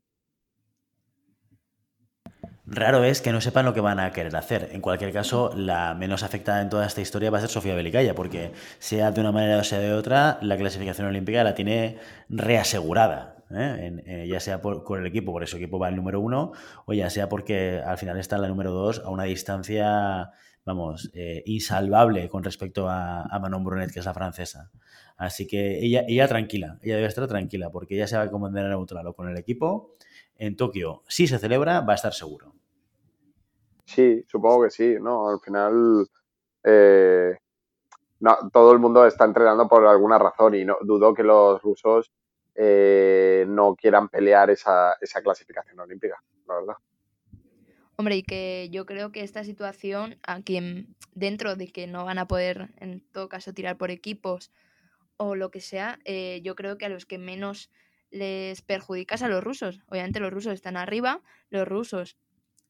[2.69, 4.71] Raro es que no sepan lo que van a querer hacer.
[4.73, 8.15] En cualquier caso, la menos afectada en toda esta historia va a ser Sofía Belicaya,
[8.15, 13.37] porque sea de una manera o sea de otra, la clasificación olímpica la tiene reasegurada.
[13.55, 14.03] ¿eh?
[14.05, 16.53] Eh, ya sea por, con el equipo, por eso equipo va el número uno,
[16.87, 20.33] o ya sea porque al final está en la número dos a una distancia,
[20.67, 24.71] vamos, eh, insalvable con respecto a, Manon Brunet, que es la francesa.
[25.17, 28.65] Así que ella, ella tranquila, ella debe estar tranquila, porque ella se va a comandar
[28.65, 29.95] neutral o con el equipo.
[30.37, 32.53] En Tokio, si se celebra, va a estar seguro.
[33.85, 35.29] Sí, supongo que sí, ¿no?
[35.29, 36.09] Al final,
[36.65, 37.39] eh,
[38.21, 42.11] no, todo el mundo está entrenando por alguna razón y no dudo que los rusos
[42.57, 46.75] eh, no quieran pelear esa, esa clasificación olímpica, la verdad.
[47.97, 52.29] Hombre, y que yo creo que esta situación, aquí dentro de que no van a
[52.29, 54.53] poder, en todo caso, tirar por equipos
[55.17, 57.71] o lo que sea, eh, yo creo que a los que menos
[58.11, 59.81] les perjudicas a los rusos.
[59.89, 62.19] Obviamente los rusos están arriba, los rusos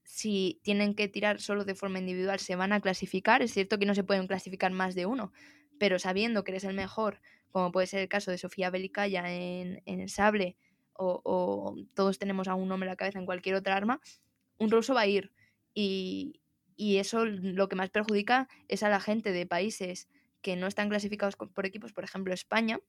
[0.05, 3.43] si tienen que tirar solo de forma individual se van a clasificar.
[3.43, 5.33] Es cierto que no se pueden clasificar más de uno,
[5.79, 7.21] pero sabiendo que eres el mejor
[7.57, 10.59] como puede ser el caso de Sofía Belicaya en, en el sable,
[10.93, 13.99] o, o, todos tenemos a un hombre en la cabeza en cualquier otra arma,
[14.59, 15.33] un ruso va a ir.
[15.75, 16.41] Y,
[16.77, 20.09] y, eso lo que más perjudica es a la gente de países
[20.43, 22.81] que no están clasificados por equipos, por ejemplo España,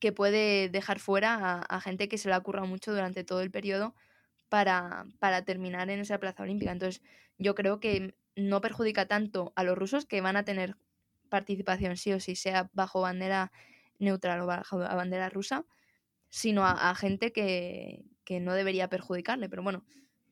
[0.00, 3.50] que puede dejar fuera a, gente que se le ha currado mucho durante todo el
[3.50, 3.94] periodo
[4.48, 6.72] para, para terminar en esa plaza olímpica.
[6.72, 7.02] Entonces,
[7.38, 10.76] yo creo que no perjudica tanto a los rusos que van a tener
[11.28, 13.52] participación sí o sí, sea bajo bandera
[13.98, 15.64] neutral o bajo bandera rusa,
[16.28, 19.48] sino a, a gente que, que, no debería perjudicarle.
[19.48, 19.84] Pero bueno,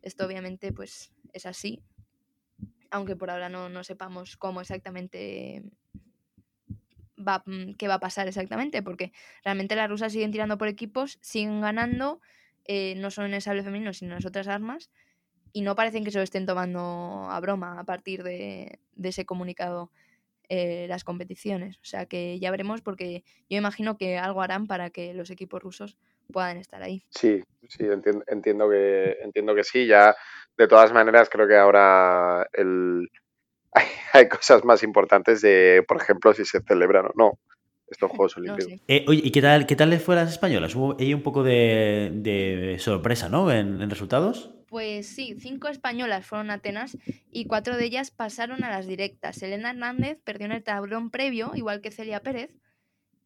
[0.05, 1.83] esto obviamente pues es así,
[2.91, 5.65] aunque por ahora no, no sepamos cómo exactamente
[7.17, 9.13] va, mm, qué va a pasar exactamente, porque
[9.45, 12.21] realmente las rusas siguen tirando por equipos, siguen ganando,
[12.67, 14.91] eh, no solo en el sable femenino, sino en las otras armas,
[15.53, 19.91] y no parecen que se lo estén tomando a broma a partir de, ese comunicado
[20.49, 21.77] eh, las competiciones.
[21.77, 25.63] O sea que ya veremos porque yo imagino que algo harán para que los equipos
[25.63, 25.97] rusos
[26.33, 27.05] puedan estar ahí.
[27.11, 29.87] Sí, sí, entiendo, entiendo que entiendo que sí.
[29.87, 30.15] Ya
[30.57, 33.09] de todas maneras creo que ahora el
[33.73, 37.39] hay, hay cosas más importantes de, por ejemplo, si se celebran o no
[37.89, 38.71] estos Juegos Olímpicos.
[38.71, 38.83] No, sí.
[38.89, 40.75] eh, oye, ¿y qué tal, qué tal les fue a las españolas?
[40.75, 43.51] Hubo ahí un poco de, de sorpresa, ¿no?
[43.51, 44.55] En, en, resultados.
[44.69, 46.99] Pues sí, cinco españolas fueron a Atenas
[47.31, 49.43] y cuatro de ellas pasaron a las directas.
[49.43, 52.51] Elena Hernández perdió en el tablón previo, igual que Celia Pérez.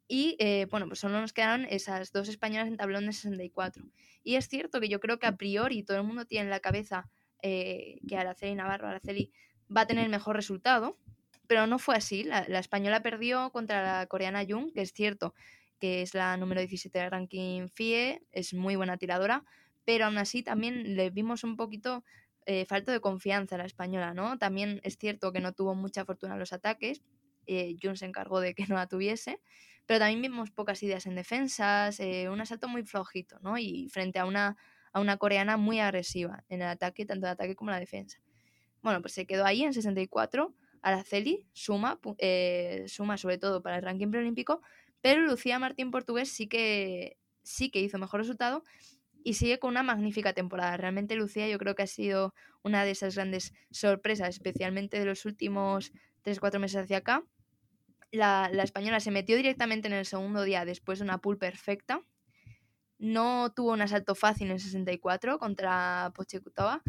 [0.09, 3.85] Y eh, bueno, pues solo nos quedaron esas dos españolas en tablón de 64.
[4.25, 6.61] Y es cierto que yo creo que a priori todo el mundo tiene en la
[6.61, 7.09] cabeza
[7.43, 9.33] eh, que Araceli Navarro, Araceli,
[9.75, 10.99] va a tener el mejor resultado,
[11.47, 12.25] pero no fue así.
[12.25, 15.35] La, la, española perdió contra la coreana Jung, que es cierto
[15.79, 19.45] que es la número 17 del ranking FIE, es muy buena tiradora,
[19.85, 22.05] pero aún así también le vimos un poquito
[22.47, 24.39] eh, falta de confianza a la española, ¿no?
[24.39, 27.03] También es cierto que no tuvo mucha fortuna en los ataques,
[27.47, 29.41] eh, Jung se encargó de que no la tuviese,
[29.89, 33.57] pero también vimos pocas ideas en defensas, eh, un asalto muy flojito, ¿no?
[33.57, 34.59] Y frente a una,
[34.93, 37.81] a una coreana muy agresiva en el ataque, tanto en el ataque como en la
[37.81, 38.21] defensa.
[38.83, 43.83] Bueno, pues se quedó ahí en 64 Araceli suma, eh, suma sobre todo para el
[43.83, 44.61] ranking preolímpico,
[45.01, 48.65] pero Lucía Martín Portugués sí que, sí que hizo mejor resultado
[49.25, 50.77] y sigue con una magnífica temporada.
[50.77, 55.25] Realmente Lucía yo creo que ha sido una de esas grandes sorpresas, especialmente de los
[55.25, 55.93] últimos
[56.25, 57.25] 3-4 meses hacia acá.
[58.11, 62.03] La, la, española se metió directamente en el segundo día después de una pool perfecta.
[62.99, 66.83] No tuvo un asalto fácil en 64 contra Pochekutova,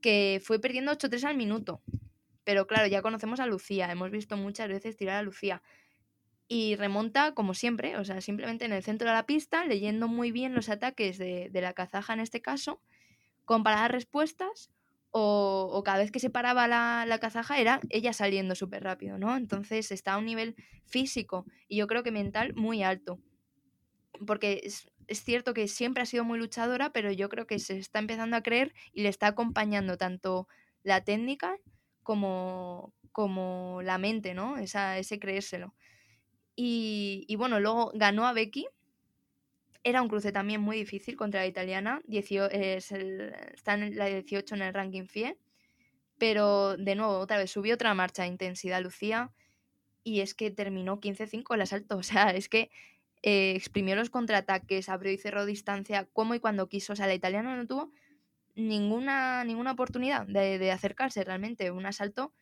[0.00, 1.82] que fue perdiendo 8-3 al minuto.
[2.44, 5.62] Pero claro, ya conocemos a Lucía, hemos visto muchas veces tirar a Lucía.
[6.48, 10.32] Y remonta como siempre, o sea, simplemente en el centro de la pista, leyendo muy
[10.32, 12.82] bien los ataques de, de la kazaja en este caso,
[13.44, 14.70] con paradas respuestas,
[15.12, 19.36] o, cada vez que se paraba la, la kazaja era ella saliendo súper rápido, ¿no?
[19.36, 20.54] Entonces está a un nivel
[20.86, 23.18] físico y yo creo que mental muy alto.
[24.26, 27.78] Porque es, es cierto que siempre ha sido muy luchadora, pero yo creo que se
[27.78, 30.46] está empezando a creer y le está acompañando tanto
[30.84, 31.56] la técnica
[32.04, 34.56] como, como la mente, ¿no?
[34.56, 35.74] Esa, ese creérselo.
[36.54, 38.66] Y, y, bueno, luego ganó a Becky.
[39.82, 42.02] Era un cruce también muy difícil contra la italiana.
[42.08, 45.36] es el, está en la 18 en el ranking FIE.
[46.18, 49.32] Pero de nuevo, otra vez subió otra marcha de intensidad Lucía.
[50.04, 51.96] Y es que terminó 15-5 el asalto.
[51.98, 52.70] O sea, es que
[53.22, 56.92] eh, exprimió los contraataques, abrió y cerró distancia como y cuando quiso.
[56.92, 57.92] O sea, la italiana no tuvo
[58.54, 61.70] ninguna, ninguna oportunidad de, acercarse realmente.
[61.70, 62.34] Un asalto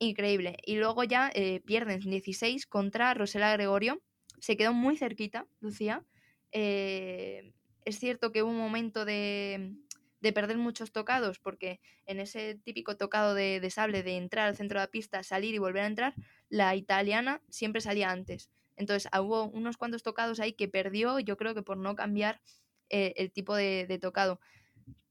[0.00, 0.56] increíble.
[0.66, 4.00] Y luego ya eh, pierden 16 contra Rosela Gregorio.
[4.40, 6.04] Se quedó muy cerquita, Lucía.
[6.52, 7.52] Eh,
[7.84, 9.74] es cierto que hubo un momento de,
[10.20, 14.56] de, perder muchos tocados, porque en ese típico tocado de, de, sable de entrar al
[14.56, 16.14] centro de la pista, salir y volver a entrar,
[16.48, 18.50] la italiana siempre salía antes.
[18.76, 22.40] Entonces hubo unos cuantos tocados ahí que perdió, yo creo que por no cambiar
[22.88, 24.40] eh, el tipo de, tocado.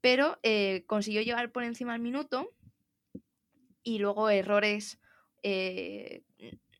[0.01, 2.51] Pero eh, consiguió llegar por encima al minuto
[3.83, 4.99] y luego errores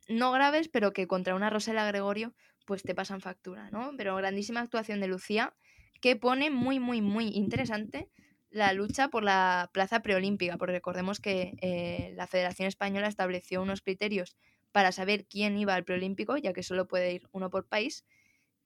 [0.09, 2.33] no graves, pero que contra una Rosela Gregorio
[2.69, 3.93] pues te pasan factura, ¿no?
[3.97, 5.55] Pero grandísima actuación de Lucía
[6.01, 8.11] que pone muy, muy, muy interesante
[8.51, 13.81] la lucha por la plaza preolímpica, porque recordemos que eh, la Federación Española estableció unos
[13.81, 14.37] criterios
[14.71, 18.05] para saber quién iba al preolímpico, ya que solo puede ir uno por país.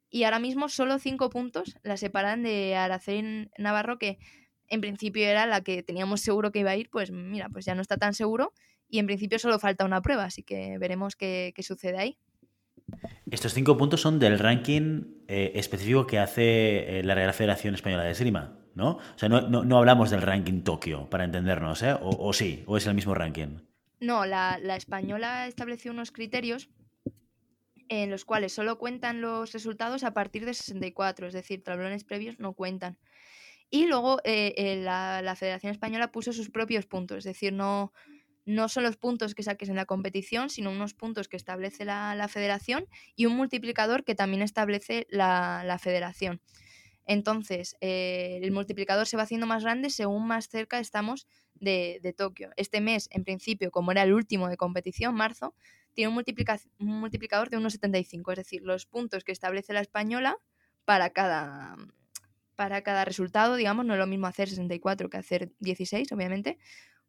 [0.09, 4.19] Y ahora mismo solo cinco puntos la separan de Araceli Navarro, que
[4.67, 7.73] en principio era la que teníamos seguro que iba a ir, pues mira, pues ya
[7.73, 8.51] no está tan seguro
[8.89, 12.17] y en principio solo falta una prueba, así que veremos qué, sucede ahí.
[13.29, 18.03] Estos cinco puntos son del ranking eh, específico que hace eh, la Real Federación Española
[18.03, 18.97] de Esgrima, ¿no?
[18.97, 21.95] O sea, no, hablamos del ranking Tokio, para entendernos, ¿eh?
[22.01, 23.59] O, sí, o es el mismo ranking.
[23.99, 26.69] No, la, la española estableció unos criterios
[27.89, 32.39] en los cuales solo cuentan los resultados a partir de 64, es decir, tablones previos
[32.39, 32.97] no cuentan.
[33.69, 37.91] Y luego eh, eh, la, Federación Española puso sus propios puntos, es decir, no,
[38.45, 42.27] no son los puntos que saques en la competición, sino unos puntos que establece la,
[42.27, 46.41] federación y un multiplicador que también establece la, federación.
[47.05, 52.13] Entonces, eh, el multiplicador se va haciendo más grande según más cerca estamos de, de,
[52.13, 52.51] Tokio.
[52.55, 55.53] Este mes, en principio, como era el último de competición, marzo,
[55.93, 56.23] tiene un,
[56.79, 60.37] un multiplicador de 1,75, es decir, los puntos que establece la española
[60.85, 61.75] para cada,
[62.55, 66.57] para cada resultado, digamos, no es lo mismo hacer 64 que hacer 16, obviamente,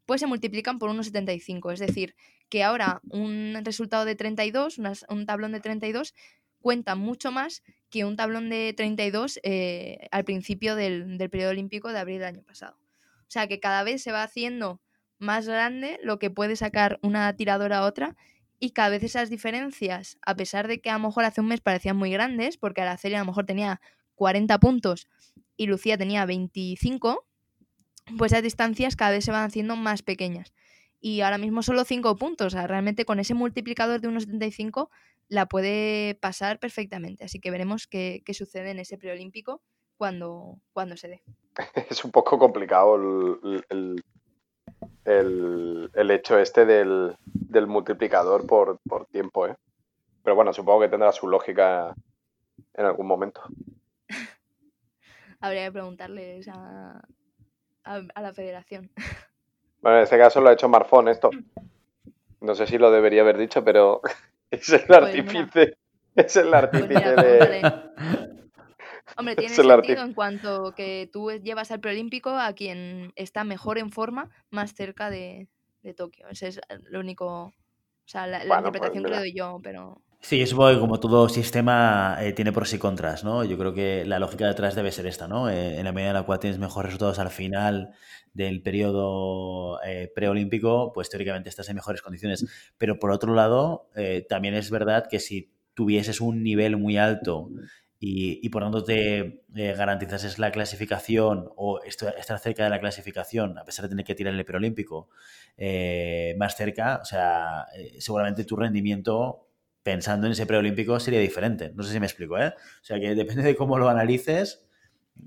[0.07, 1.73] pues se multiplican por 1,75.
[1.73, 2.15] Es decir,
[2.49, 6.15] que ahora un resultado de 32, un tablón de 32,
[6.61, 11.93] cuenta mucho más que un tablón de 32 eh, al principio del, del periodo olímpico
[11.93, 12.77] de abril del año pasado.
[13.21, 14.81] O sea que cada vez se va haciendo
[15.19, 18.17] más grande lo que puede sacar una tiradora a otra
[18.61, 21.61] y cada vez esas diferencias, a pesar de que a lo mejor hace un mes
[21.61, 23.81] parecían muy grandes, porque Araceli a lo mejor tenía
[24.15, 25.09] 40 puntos
[25.57, 27.27] y Lucía tenía 25,
[28.19, 30.53] pues esas distancias cada vez se van haciendo más pequeñas.
[31.01, 32.47] Y ahora mismo solo 5 puntos.
[32.47, 34.89] O sea, realmente con ese multiplicador de 1,75
[35.29, 37.25] la puede pasar perfectamente.
[37.25, 39.61] Así que veremos qué, sucede en ese preolímpico
[39.97, 41.23] cuando, cuando se dé.
[41.91, 44.03] Es un poco complicado el,
[45.05, 47.17] el, hecho este del,
[47.67, 49.57] multiplicador por, por tiempo, ¿eh?
[50.23, 51.95] Pero bueno, supongo que tendrá su lógica
[52.73, 53.43] en algún momento.
[55.41, 57.03] Habría que preguntarles a,
[57.85, 58.91] a, la federación.
[59.81, 61.29] Bueno, en este caso lo ha hecho Marfón esto.
[62.41, 64.01] No sé si lo debería haber dicho, pero
[64.51, 65.77] es el pues artífice.
[66.15, 67.73] es el pues artífice de.
[69.19, 73.91] Hombre, tiene sentido en cuanto que tú llevas al preolímpico a quien está mejor en
[73.91, 75.49] forma, más cerca de,
[75.83, 76.29] de Tokio.
[76.31, 77.27] Ese es lo único.
[77.27, 77.53] O
[78.07, 80.01] sea, la, pues interpretación que le doy yo, pero.
[80.27, 83.45] Sí, yo supongo que como todo sistema eh, tiene pros y contras, ¿no?
[83.45, 85.51] Yo creo que la lógica detrás debe ser esta, ¿no?
[85.51, 87.91] Eh, en la medida en la cual tienes mejores resultados al final
[88.33, 92.47] del periodo eh, preolímpico, pues teóricamente estás en mejores condiciones.
[92.79, 93.91] Pero por otro lado,
[94.31, 97.51] también es verdad que si tuvieses un nivel muy alto
[98.01, 103.85] y, por tanto te garantizases la clasificación o estar cerca de la clasificación, a pesar
[103.85, 105.11] de tener que tirar el preolímpico
[106.39, 107.67] más cerca, o sea,
[107.99, 109.44] seguramente tu rendimiento
[109.85, 111.71] pensando en ese preolímpico sería diferente.
[111.75, 112.49] No sé si me explico, ¿eh?
[112.49, 114.67] O sea que depende de cómo lo analices.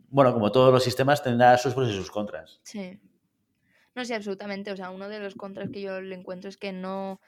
[0.09, 2.59] Bueno, como todos los sistemas, tendrá sus pros y sus contras.
[2.63, 2.99] Sí.
[3.95, 4.71] No sé, absolutamente.
[4.71, 7.21] O sea, uno de los contras que yo le encuentro es que no,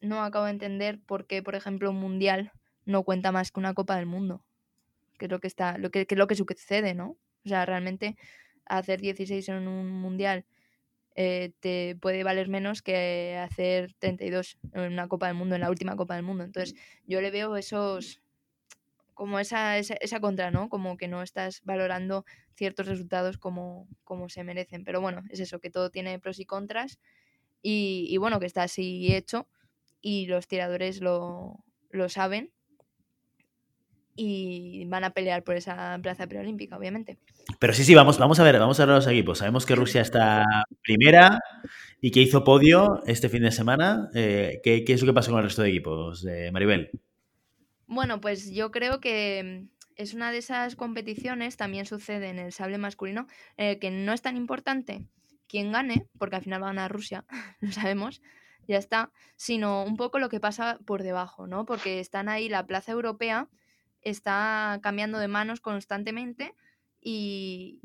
[0.00, 2.52] no acabo de entender por qué, por ejemplo, un mundial
[2.84, 4.44] no cuenta más que una Copa del Mundo.
[5.18, 7.16] Que es lo que está, lo que, que es lo que sucede, ¿no?
[7.44, 8.16] O sea, realmente
[8.66, 10.44] hacer 16 en un mundial
[11.14, 15.70] eh, te puede valer menos que hacer 32 en una Copa del Mundo, en la
[15.70, 16.44] última Copa del Mundo.
[16.44, 16.74] Entonces,
[17.06, 18.22] yo le veo esos
[19.14, 20.68] como esa, esa, esa, contra, ¿no?
[20.68, 24.84] Como que no estás valorando ciertos resultados como, como se merecen.
[24.84, 26.98] Pero bueno, es eso, que todo tiene pros y contras
[27.60, 29.48] y, y bueno, que está así hecho
[30.00, 32.52] y los tiradores lo, lo saben
[34.14, 37.18] y van a pelear por esa plaza preolímpica, obviamente.
[37.58, 39.38] Pero sí, sí, vamos, vamos a ver, vamos a ver los equipos.
[39.38, 40.44] Sabemos que Rusia está
[40.82, 41.40] primera
[42.00, 44.10] y que hizo podio este fin de semana.
[44.14, 46.90] Eh, ¿qué, ¿qué, es lo que pasó con el resto de equipos, de Maribel?
[47.86, 52.78] Bueno, pues yo creo que es una de esas competiciones, también sucede en el sable
[52.78, 55.04] masculino, eh, que no es tan importante
[55.48, 57.24] quién gane, porque al final va a ganar Rusia,
[57.60, 58.22] lo sabemos,
[58.66, 61.66] ya está, sino un poco lo que pasa por debajo, ¿no?
[61.66, 63.48] Porque están ahí la plaza europea,
[64.02, 66.54] está cambiando de manos constantemente
[67.00, 67.80] y,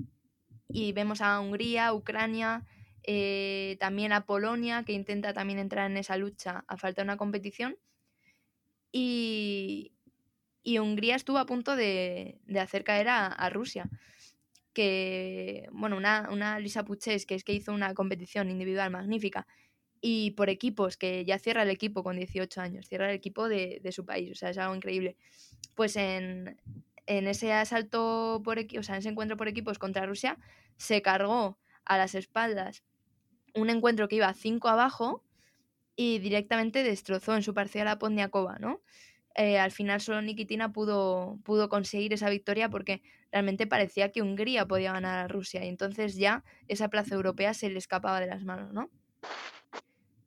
[0.68, 2.66] y vemos a Hungría, Ucrania,
[3.04, 7.18] eh, también a Polonia, que intenta también entrar en esa lucha a falta de una
[7.18, 7.78] competición.
[8.92, 9.94] Y,
[10.62, 13.90] y Hungría estuvo a punto de, de hacer caer a, a, Rusia.
[14.74, 19.48] Que, bueno, una, una Lisa Puches, que es que hizo una competición individual magnífica,
[20.10, 23.82] y por equipos, que ya cierra el equipo con 18 años, cierra el equipo de,
[23.84, 25.18] de su país, o sea, es algo increíble.
[25.76, 26.62] Pues en,
[27.08, 30.38] en ese asalto por o sea, en ese encuentro por equipos contra Rusia,
[30.78, 32.86] se cargó a las espaldas
[33.54, 35.26] un encuentro que iba 5 abajo
[35.98, 38.80] y directamente destrozó en su parcial a Podniakova, ¿no?
[39.36, 44.66] Eh, al final solo Nikitina pudo, pudo conseguir esa victoria porque realmente parecía que Hungría
[44.66, 48.46] podía ganar a Rusia y entonces ya esa plaza europea se le escapaba de las
[48.46, 48.90] manos, ¿no?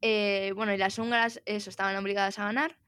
[0.00, 2.78] Eh, bueno, y las húngaras, eso, estaban obligadas a ganar.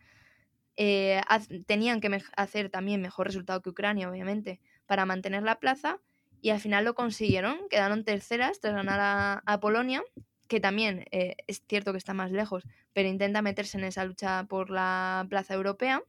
[0.76, 1.20] Eh,
[1.66, 6.00] tenían que hacer también mejor resultado que Ucrania, obviamente, para mantener la plaza.
[6.40, 10.02] Y al final lo consiguieron, quedaron terceras tras ganar a, a Polonia,
[10.48, 14.44] que también eh, es cierto que está más lejos, pero intenta meterse en esa lucha
[14.44, 16.02] por la plaza europea.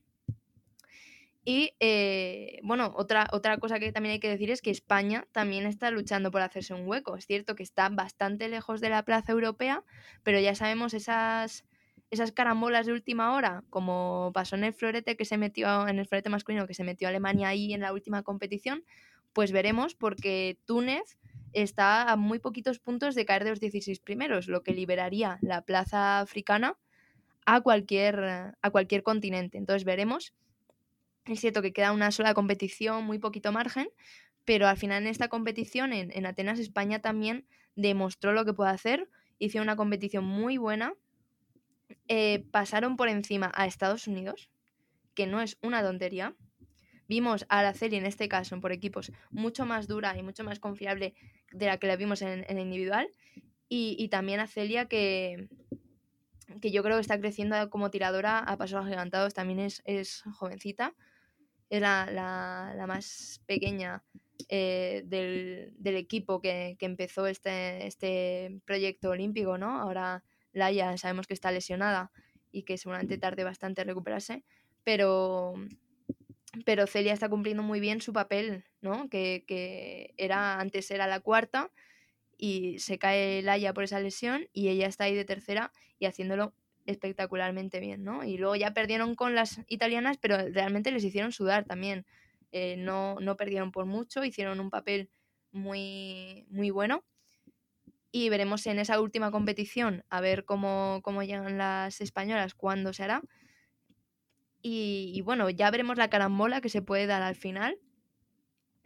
[1.46, 5.66] Y eh, bueno, otra, otra cosa que también hay que decir es que España también
[5.66, 7.18] está luchando por hacerse un hueco.
[7.18, 9.84] Es cierto que está bastante lejos de la plaza europea,
[10.24, 11.66] pero ya sabemos esas,
[12.12, 16.08] esas carambolas de última hora, como pasó en el florete que se metió, en el
[16.08, 18.86] florete masculino que se metió Alemania ahí en la última competición,
[19.34, 21.18] pues veremos porque Túnez
[21.52, 25.62] está a muy poquitos puntos de caer de los 16 primeros, lo que liberaría la
[25.64, 26.78] plaza africana
[27.46, 29.58] a cualquier, a cualquier continente.
[29.58, 30.34] Entonces veremos
[31.26, 33.90] es cierto que queda una sola competición, muy poquito margen,
[34.46, 37.46] pero al final en esta competición en, en Atenas España también
[37.76, 39.10] demostró lo que puede hacer,
[39.40, 40.94] hizo una competición muy buena,
[42.08, 44.50] eh, pasaron por encima a Estados Unidos,
[45.14, 46.36] que no es una tontería.
[47.08, 51.14] Vimos a Araceli en este caso por equipos mucho más dura y mucho más confiable
[51.52, 53.08] de la que la vimos en, en individual.
[53.70, 55.48] Y, y, también a Celia que,
[56.62, 60.94] que yo creo que está creciendo como tiradora a pasos agigantados, también es, es jovencita,
[61.78, 64.04] es la, la, más pequeña
[64.48, 69.80] eh, del, del, equipo que, que, empezó este, este proyecto olímpico, ¿no?
[69.82, 72.12] Ahora Laia sabemos que está lesionada
[72.52, 74.44] y que seguramente tarde bastante en recuperarse,
[74.84, 75.56] pero,
[76.64, 79.10] pero Celia está cumpliendo muy bien su papel, ¿no?
[79.10, 81.72] Que, que era, antes era la cuarta
[82.38, 86.54] y se cae Laia por esa lesión y ella está ahí de tercera y haciéndolo
[86.86, 88.24] espectacularmente bien, ¿no?
[88.24, 92.06] Y luego ya perdieron con las italianas, pero realmente les hicieron sudar también.
[92.52, 95.10] Eh, no, no perdieron por mucho, hicieron un papel
[95.52, 97.04] muy, muy bueno.
[98.12, 103.04] Y veremos en esa última competición a ver cómo, cómo llegan las españolas, cuándo se
[103.04, 103.24] hará.
[104.62, 107.78] Y, y, bueno, ya veremos la carambola que se puede dar al final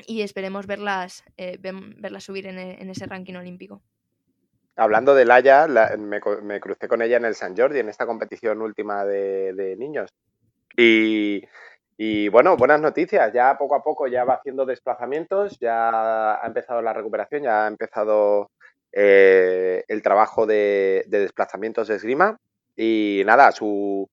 [0.07, 3.83] y esperemos verlas, eh, verlas subir en, en ese ranking olímpico
[4.77, 8.05] hablando de Laia, la, me, me, crucé con ella en el San Jordi, en esta
[8.05, 10.13] competición última de, niños.
[10.77, 11.43] Y,
[11.97, 13.33] y, bueno, buenas noticias.
[13.33, 17.67] Ya poco a poco ya va haciendo desplazamientos, ya ha empezado la recuperación, ya ha
[17.67, 18.51] empezado
[18.91, 22.39] eh, el trabajo de, de, desplazamientos de esgrima.
[22.75, 24.07] Y nada, su,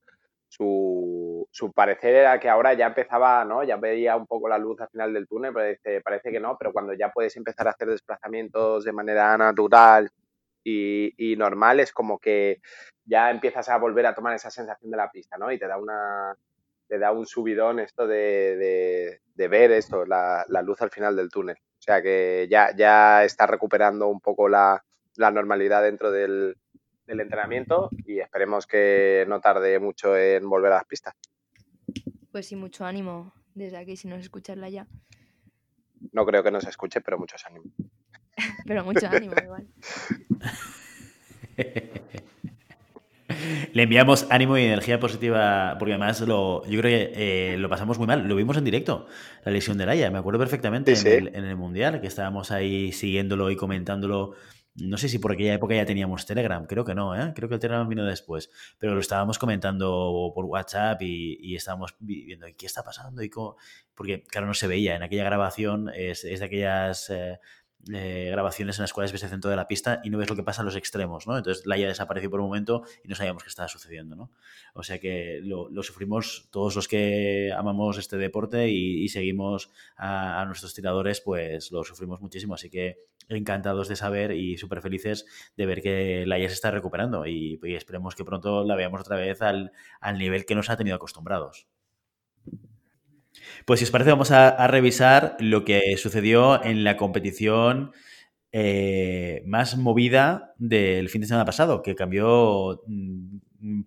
[0.48, 3.62] su, su, parecer era que ahora ya empezaba, ¿no?
[3.64, 6.72] Ya veía un poco la luz al final del túnel, parece, parece que no, pero
[6.72, 10.10] cuando ya puedes empezar a hacer desplazamientos de manera natural
[10.64, 12.60] y, y, normal es como que
[13.04, 15.52] ya empiezas a volver a tomar esa sensación de la pista, ¿no?
[15.52, 16.36] Y te da una
[16.88, 21.16] te da un subidón esto de, de, de ver esto, la, la, luz al final
[21.16, 21.56] del túnel.
[21.56, 24.84] O sea que ya, ya está recuperando un poco la,
[25.16, 26.56] la normalidad dentro del,
[27.06, 31.14] del entrenamiento y esperemos que no tarde mucho en volver a las pistas.
[32.32, 34.86] Pues sí, mucho ánimo desde aquí, si nos escucharla ya.
[36.12, 37.68] No creo que nos escuche, pero muchos ánimos.
[38.66, 39.66] pero mucho ánimo igual.
[43.72, 47.12] Le enviamos ánimo y energía positiva, porque además lo, yo creo que
[47.54, 48.28] eh, lo pasamos muy mal.
[48.28, 49.06] Lo vimos en directo,
[49.44, 50.10] la lesión de Laia.
[50.10, 51.08] Me acuerdo perfectamente Sí, sí.
[51.08, 54.34] En, el, en el Mundial, que estábamos ahí siguiéndolo y comentándolo.
[54.76, 57.32] No sé si por aquella época ya teníamos Telegram, creo que no, ¿eh?
[57.34, 61.94] creo que el Telegram vino después, pero lo estábamos comentando por WhatsApp y, y estábamos
[62.00, 63.56] vi- viendo ¿y qué está pasando y cómo?
[63.94, 64.96] Porque, claro, no se veía.
[64.96, 67.38] En aquella grabación es, es de aquellas eh,
[67.92, 70.36] eh, grabaciones en las cuales ves el centro de la pista y no ves lo
[70.36, 71.36] que pasa en los extremos, ¿no?
[71.36, 74.30] Entonces Laia desapareció por un momento y no sabíamos qué estaba sucediendo, ¿no?
[74.74, 80.46] O sea que lo, sufrimos todos los que amamos este deporte y, seguimos a, a
[80.46, 82.54] nuestros tiradores, pues lo sufrimos muchísimo.
[82.54, 85.26] Así que encantados de saber y súper felices
[85.56, 89.16] de ver que Laia se está recuperando y, y esperemos que pronto la veamos otra
[89.16, 91.66] vez al, al nivel que nos ha tenido acostumbrados.
[93.64, 97.92] Pues si os parece, vamos a, revisar lo que sucedió en la competición
[98.52, 103.38] eh, más movida del fin de semana pasado, que cambió mm,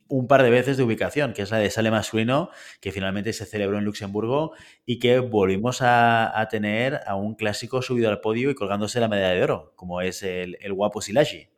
[0.07, 2.49] un par de veces de ubicación, que es la de Sale Masculino,
[2.81, 4.53] que finalmente se celebró en Luxemburgo
[4.85, 9.07] y que volvimos a, a tener a un clásico subido al podio y colgándose la
[9.07, 11.49] medalla de oro, como es el, el guapo Silashi.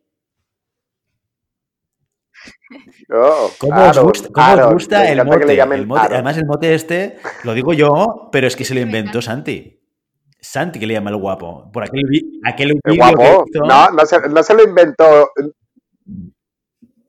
[3.12, 4.74] Oh, ¿Cómo, Aaron, os gusta, cómo os Aaron.
[4.74, 5.56] gusta Me el encanta que le mote?
[5.56, 6.02] llamen El mote-.
[6.14, 9.22] Además, el mote este, lo digo yo, pero es que se lo inventó.
[9.22, 9.76] Santi.
[10.42, 11.70] Santi que le llama el guapo.
[11.74, 13.46] Por aquel, vi- aquel El que guapo.
[13.48, 13.66] hizo.
[13.66, 15.32] No, no se, no se lo inventó.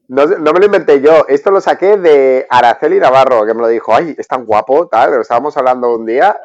[0.08, 1.24] No, no me lo inventé yo.
[1.28, 3.94] Esto lo saqué de Araceli Navarro, que me lo dijo.
[3.94, 5.12] Ay, es tan guapo, tal.
[5.12, 6.36] Lo estábamos hablando un día.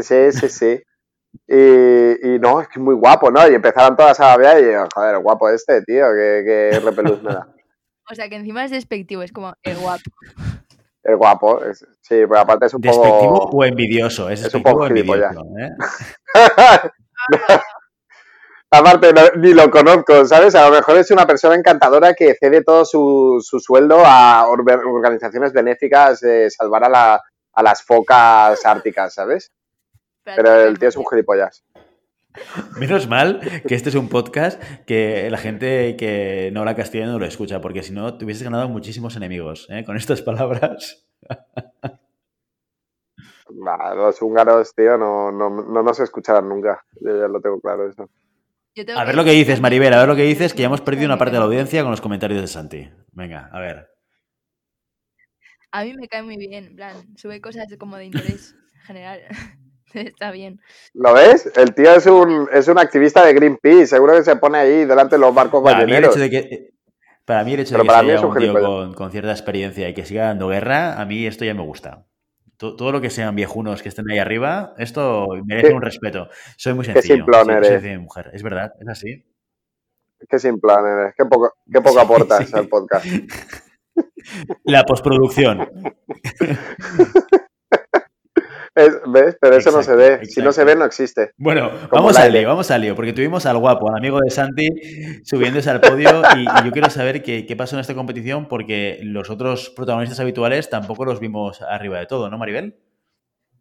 [0.00, 0.80] Sí, sí, sí.
[1.48, 3.48] Y, y no, es que es muy guapo, ¿no?
[3.50, 7.32] Y empezaron todas a hablar y yo, joder, guapo este, tío, que, que repelús me
[7.32, 7.48] da.
[8.10, 10.02] O sea, que encima es despectivo, es como el guapo.
[11.06, 11.62] Es guapo.
[11.62, 13.56] es- sí, pero aparte es un ¿Despectivo poco.
[13.58, 14.30] o envidioso?
[14.30, 15.44] Es es un despectivo poco envidioso.
[15.60, 15.70] ¿eh?
[18.70, 20.54] Aparte, no- ni lo conozco, ¿sabes?
[20.54, 25.52] A lo mejor es una persona encantadora que cede todo su, su sueldo a organizaciones
[25.52, 29.52] benéficas de salvar a, la, a las focas árticas, ¿sabes?
[30.24, 31.62] Pero el tío es un gilipollas.
[32.78, 37.18] Menos mal que este es un podcast que la gente que no habla castellano no
[37.18, 39.84] lo escucha, porque si no, te hubieses ganado muchísimos enemigos ¿eh?
[39.84, 41.06] con estas palabras.
[43.56, 46.84] Nah, los húngaros, tío, no, no, no nos escucharán nunca.
[47.00, 48.10] Yo ya lo tengo claro eso.
[48.96, 50.80] A ver que lo que dices, Maribel, a ver lo que dices, que ya hemos
[50.80, 52.90] perdido una parte de la audiencia con los comentarios de Santi.
[53.12, 53.90] Venga, a ver.
[55.70, 58.56] A mí me cae muy bien, en plan, sube cosas como de interés
[58.86, 59.20] general.
[60.12, 60.60] Está bien.
[60.92, 61.50] ¿Lo ves?
[61.56, 63.86] El tío es un, es un activista de Greenpeace.
[63.86, 66.70] Seguro que se pone ahí delante de los barcos Para mí el hecho de que,
[67.24, 69.88] para mí el hecho Pero de que para sea un tío con, con cierta experiencia
[69.88, 72.06] y que siga dando guerra, a mí esto ya me gusta.
[72.56, 76.28] To- Todo lo que sean viejunos que estén ahí arriba, esto merece Qué- un respeto.
[76.56, 77.14] Soy muy qué sencillo.
[77.16, 78.00] simplón sí, soy eres.
[78.00, 78.30] mujer.
[78.32, 79.24] Es verdad, es así.
[80.28, 81.14] Qué sin plan eres.
[81.18, 82.56] Qué poco, qué poco Sí, aportas sí.
[82.56, 83.06] al podcast.
[84.64, 85.68] La postproducción.
[88.74, 89.36] Es- ¿Ves?
[89.40, 90.24] Pero eso no se Exacto, ve.
[90.26, 91.32] Si no se ve, no existe.
[91.36, 94.30] Bueno, Como vamos al lío, vamos al lío, porque tuvimos al guapo, al amigo de
[94.30, 94.68] Santi,
[95.24, 99.00] subiéndose al podio y, y yo quiero saber qué, qué pasó en esta competición porque
[99.02, 102.78] los otros protagonistas habituales tampoco los vimos arriba de todo, ¿no, Maribel?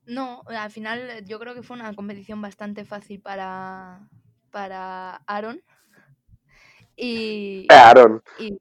[0.05, 4.09] No, al final eh, yo creo que fue una competición bastante fácil para,
[4.51, 5.61] para Aaron.
[6.95, 8.21] Y, Eh, Aaron.
[8.37, 8.57] y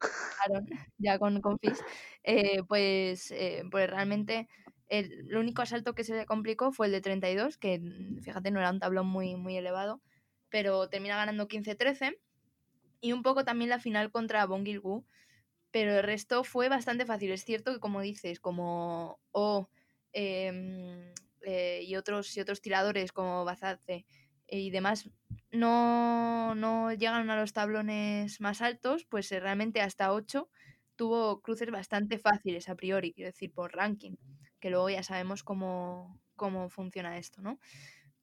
[0.47, 0.67] Aaron,
[0.99, 1.81] ya con, con Fizz,
[2.25, 4.49] eh, pues, eh, pues realmente
[4.93, 8.71] el, único asalto que se complicó fue el de 32, que mm, fíjate no era
[8.71, 10.01] un tablón muy, muy elevado,
[10.51, 12.19] pero termina ganando 15-13.
[13.01, 15.05] Y un poco también la final contra Bongil Gu,
[15.73, 17.33] pero el resto fue bastante fácil.
[17.33, 19.69] Es cierto que como dices, como O
[20.13, 21.13] em,
[21.43, 24.07] eh, y, otros, y otros tiradores como Bazace
[24.47, 25.11] y demás
[25.51, 30.49] no, no a los tablones más altos, pues eh, realmente hasta 8
[30.97, 34.17] tuvo cruces bastante fáciles a priori, quiero decir, por ranking,
[34.63, 37.59] que luego ya sabemos cómo, cómo funciona esto, ¿no?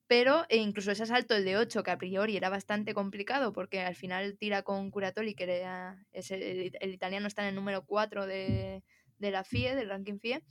[0.06, 3.80] Pero eh, incluso ese asalto, el de 8, que a priori era bastante complicado, porque
[3.80, 8.82] al final tira con Curatoli, que era, el, italiano está en el número 4 de,
[9.18, 10.42] de la FIE, del ranking FIE,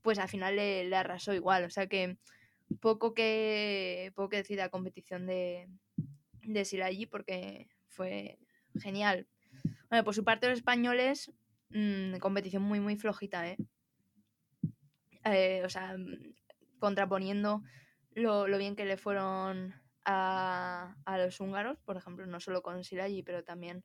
[0.00, 1.64] pues al final le, arrasó igual.
[1.64, 2.16] O sea que
[2.80, 5.68] poco que, poco que decir de la competición de,
[6.44, 8.38] de Siraji, porque fue
[8.80, 9.26] genial.
[9.90, 11.32] Bueno, por su parte los españoles,
[11.70, 13.58] mm, competición muy, muy flojita, ¿eh?
[15.24, 16.34] Eh, o sea, mm,
[16.78, 17.62] contraponiendo
[18.14, 22.84] lo, lo bien que le fueron a, a los húngaros, por ejemplo, no solo con
[22.84, 23.84] Siraji, pero también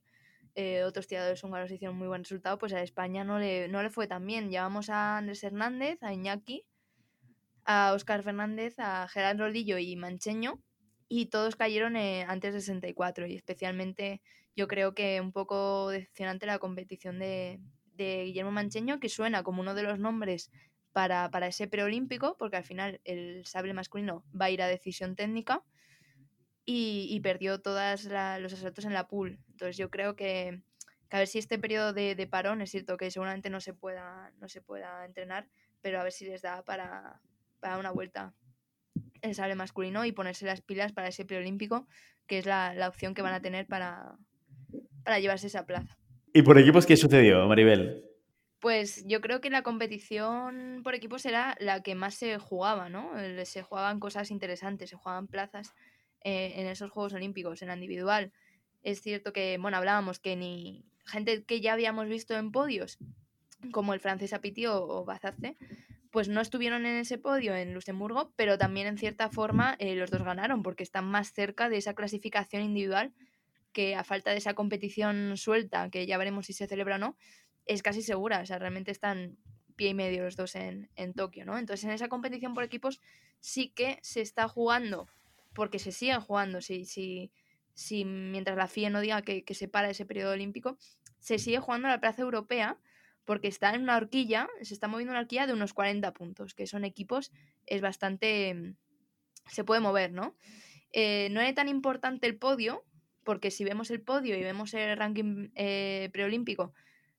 [0.54, 3.90] eh, otros tiradores húngaros hicieron muy buen resultado, pues a España no le, no le
[3.90, 4.50] fue tan bien.
[4.50, 6.64] Llevamos a Andrés Hernández, a Iñaki,
[7.64, 10.60] a Óscar Fernández, a Gerard Rodillo y Mancheño,
[11.08, 14.20] y todos cayeron eh, antes de 64, y especialmente
[14.56, 17.60] yo creo que un poco decepcionante la competición de,
[17.94, 20.50] de Guillermo Mancheño, que suena como uno de los nombres
[20.92, 25.16] para, para ese preolímpico, porque al final el sable masculino va a ir a decisión
[25.16, 25.62] técnica
[26.70, 29.38] y, perdió todos los asaltos en la pool.
[29.50, 30.60] Entonces yo creo que,
[31.10, 34.48] a ver si este periodo de, parón, es cierto que seguramente no se pueda, no
[34.48, 35.48] se pueda entrenar,
[35.80, 37.22] pero a ver si les da para,
[37.60, 38.34] para una vuelta
[39.22, 41.88] el sable masculino y ponerse las pilas para ese preolímpico,
[42.26, 44.16] que es la, la opción que van a tener para,
[45.04, 45.96] para llevarse esa plaza.
[46.34, 48.07] ¿Y por equipos qué sucedió, Maribel?
[48.60, 53.12] Pues yo creo que la competición por equipos era la que más se jugaba, ¿no?
[53.44, 55.74] Se jugaban cosas interesantes, se jugaban plazas
[56.22, 58.32] eh, en esos Juegos Olímpicos, en la individual.
[58.82, 62.98] Es cierto que, bueno, hablábamos que ni gente que ya habíamos visto en podios,
[63.70, 65.56] como el francés Apitio o Bazace,
[66.10, 70.10] pues no estuvieron en ese podio en Luxemburgo, pero también en cierta forma eh, los
[70.10, 73.12] dos ganaron porque están más cerca de esa clasificación individual
[73.72, 77.16] que a falta de esa competición suelta, que ya veremos si se celebra o no,
[77.68, 78.40] es casi segura.
[78.40, 79.38] O sea, realmente están
[79.76, 81.56] pie y medio los dos en, en Tokio, ¿no?
[81.56, 83.00] Entonces en esa competición por equipos
[83.38, 85.06] sí que se está jugando
[85.54, 86.60] porque se siguen jugando.
[86.60, 87.30] Si, si,
[87.74, 90.78] si mientras la FIA no diga que, se para ese periodo olímpico,
[91.20, 92.78] se sigue jugando la plaza europea
[93.24, 96.66] porque está en una horquilla, se está moviendo una horquilla de unos 40 puntos, que
[96.66, 97.30] son equipos,
[97.66, 98.74] es bastante...
[99.50, 100.34] se puede mover, ¿no?
[100.92, 102.84] Eh, no es tan importante el podio,
[103.24, 106.72] porque si vemos el podio y vemos el ranking eh, preolímpico,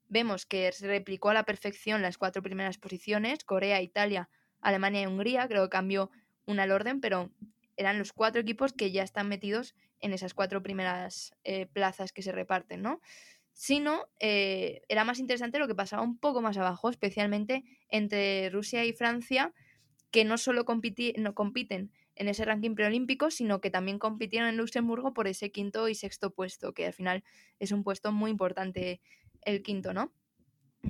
[0.10, 4.30] vemos que se replicó a la perfección las cuatro primeras posiciones, Corea, Italia,
[4.60, 6.12] Alemania y Hungría, creo que cambió
[6.46, 7.32] una al orden, pero
[7.78, 12.22] eran los cuatro equipos que ya están metidos en esas cuatro primeras eh, plazas que
[12.22, 13.00] se reparten, ¿no?
[13.54, 18.86] Sino, eh, era más interesante lo que pasaba un poco más abajo, especialmente entre Rusia
[18.86, 19.54] y Francia,
[20.12, 20.66] que no solo
[21.18, 25.88] no compiten en ese ranking preolímpico, sino que también compitieron en Luxemburgo por ese quinto
[25.88, 27.24] y sexto puesto, que al final
[27.60, 29.02] es un puesto muy importante
[29.42, 30.12] el quinto, ¿no?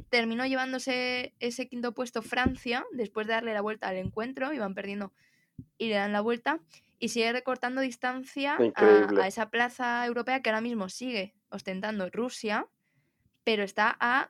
[0.10, 5.14] Terminó llevándose ese quinto puesto Francia, después de darle la vuelta al encuentro, iban perdiendo
[5.78, 6.60] y le dan la vuelta
[7.00, 12.68] y sigue recortando distancia a, esa plaza europea que ahora mismo sigue ostentando Rusia,
[13.44, 14.30] pero está a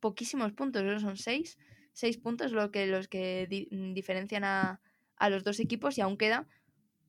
[0.00, 1.58] poquísimos puntos, son seis,
[1.92, 3.46] seis puntos lo que, los que
[3.94, 4.80] diferencian a,
[5.28, 6.46] los dos equipos y aún queda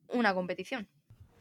[0.09, 0.87] una competición.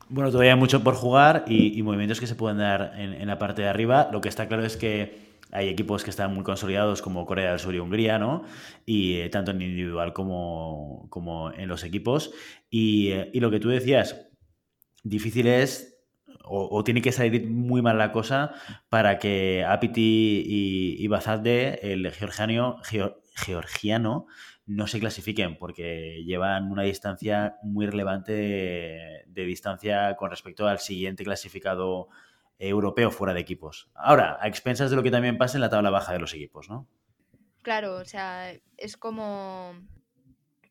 [0.09, 3.63] Bueno, todavía hay mucho por jugar y, movimientos que se pueden dar en, la parte
[3.63, 4.09] de arriba.
[4.13, 7.59] Lo que está claro es que hay equipos que están muy consolidados como Corea del
[7.59, 8.45] Sur y Hungría, ¿no?
[8.85, 12.33] Y eh, tanto en individual como, en los equipos.
[12.71, 14.29] Y, eh, y, lo que tú decías,
[15.03, 15.97] difícil es
[16.49, 18.53] o, tiene que salir muy mal la cosa
[18.89, 22.81] para que Apiti y, y el georgiano,
[23.35, 24.27] georgiano,
[24.67, 31.25] no se clasifiquen porque llevan una distancia muy relevante de distancia con respecto al siguiente
[31.25, 32.09] clasificado
[32.59, 33.89] europeo fuera de equipos.
[33.95, 36.69] Ahora, a expensas de lo que también pasa en la tabla baja de los equipos,
[36.69, 36.89] ¿no?
[37.62, 39.75] Claro, o sea, es como...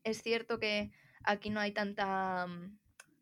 [0.04, 0.92] Es cierto que
[1.24, 2.48] aquí no hay tanta,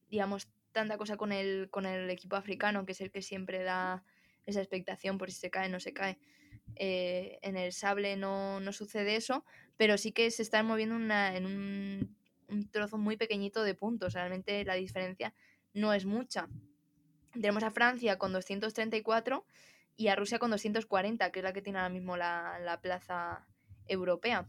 [0.10, 4.04] digamos, tanta cosa con el, con el equipo africano, que es el que siempre da
[4.46, 6.20] esa expectación por si se cae o no se cae.
[6.76, 9.46] Eh, en el sable no, no, sucede eso,
[9.78, 12.18] pero sí que se está moviendo una, en un,
[12.72, 14.14] trozo muy pequeñito de puntos.
[14.14, 15.34] Realmente la diferencia
[15.74, 16.48] no es mucha.
[17.32, 19.46] Tenemos a Francia con 234
[19.96, 23.48] y a Rusia con 240, que es la que tiene ahora mismo la, plaza
[23.88, 24.48] europea.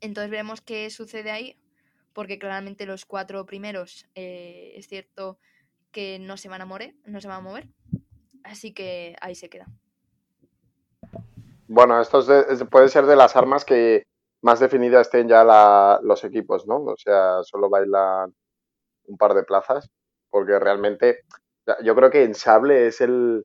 [0.00, 1.56] Entonces veremos qué sucede ahí,
[2.12, 5.38] porque claramente los cuatro primeros eh, es cierto
[5.90, 7.68] que no se van a mover, no se van a mover.
[8.42, 9.66] Así que ahí se queda.
[11.72, 12.20] Bueno, esto
[12.68, 14.02] puede ser de las armas que
[14.42, 16.82] más definidas estén ya los equipos, ¿no?
[16.82, 18.34] O sea, solo bailan
[19.04, 19.88] un par de plazas,
[20.30, 21.20] porque realmente
[21.84, 23.44] yo creo que en Sable es el,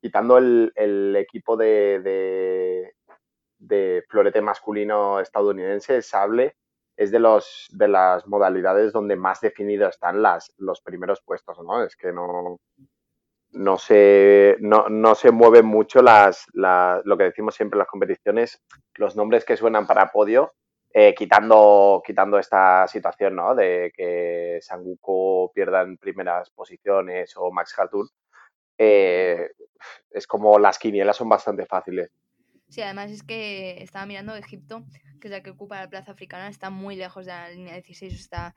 [0.00, 2.92] quitando el, equipo de,
[3.58, 6.54] de, florete masculino estadounidense, Sable
[6.96, 11.82] es de los de las modalidades donde más definido están las los primeros puestos, ¿no?
[11.82, 12.60] Es que no
[13.56, 18.62] no se no, no se mueven mucho las, lo que decimos siempre en las competiciones,
[18.94, 20.52] los nombres que suenan para podio
[20.98, 23.54] eh, quitando, quitando esta situación ¿no?
[23.54, 28.08] de que Sanguko pierda en primeras posiciones o Max Hatun,
[28.78, 29.50] eh,
[30.10, 32.10] es como las quinielas son bastante fáciles.
[32.68, 34.84] Sí, además es que estaba mirando Egipto,
[35.20, 38.14] que es la que ocupa la plaza africana, está muy lejos de la línea 16,
[38.14, 38.54] está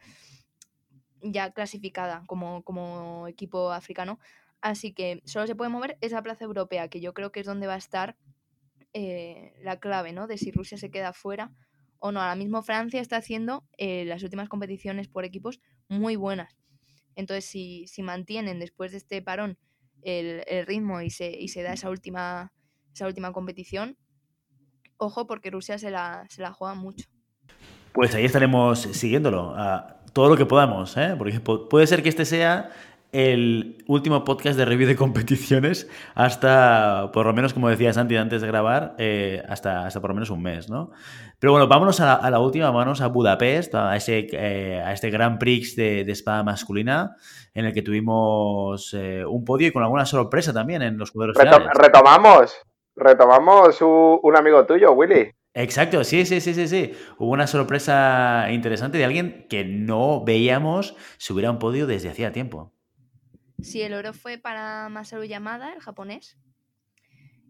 [1.22, 4.18] ya clasificada como, como equipo africano.
[4.62, 7.68] Así que solo se puede mover esa plaza europea, que yo creo que es donde
[7.68, 8.18] va a estar
[8.93, 10.28] eh, la clave, ¿no?
[10.28, 11.51] De si Rusia se queda fuera
[11.99, 12.22] o no.
[12.22, 16.57] Ahora mismo Francia está haciendo eh, las últimas competiciones por equipos muy buenas.
[17.16, 19.57] Entonces, si, si mantienen después de este parón
[20.01, 22.53] el, ritmo y se, y se, da esa última
[22.93, 23.97] esa última competición.
[24.97, 27.07] Ojo, porque Rusia se la, se la juega mucho.
[27.93, 31.16] Pues ahí estaremos siguiéndolo, a todo lo que podamos, ¿eh?
[31.18, 32.72] porque puede ser que este sea
[33.12, 38.41] el último podcast de review de competiciones hasta, por lo menos, como decía Santi antes
[38.41, 40.91] de grabar, eh, hasta, hasta por lo menos un mes, ¿no?
[41.39, 45.39] Pero bueno, vámonos a la, última, vámonos a Budapest, a, ese, eh, a este Grand
[45.39, 47.16] Prix de, espada masculina,
[47.53, 51.38] en el que tuvimos eh, un podio y con alguna sorpresa también en los cuadros
[51.38, 52.55] Retomamos,
[52.95, 55.32] retomamos un amigo tuyo, Willy.
[55.53, 56.93] Exacto, sí, sí, sí, sí, sí.
[57.18, 62.32] Hubo una sorpresa interesante de alguien que no veíamos subir a un podio desde hacía
[62.32, 62.74] tiempo.
[63.62, 66.38] Sí, el oro fue para Masaru Yamada, el japonés.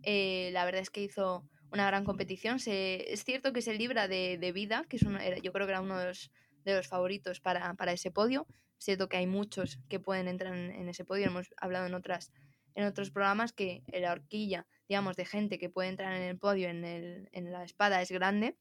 [0.03, 2.57] Eh, la verdad es que hizo una gran competición.
[2.66, 6.05] es cierto que se libra de, vida, que es yo creo que era uno de
[6.05, 8.47] los, favoritos para, ese podio.
[8.78, 11.28] Es cierto que hay muchos que pueden entrar en, ese podio.
[11.28, 12.32] Hemos hablado en, otras,
[12.76, 16.70] en otros programas que la horquilla, digamos, de gente que puede entrar en el podio
[16.70, 18.55] en, en la espada es grande.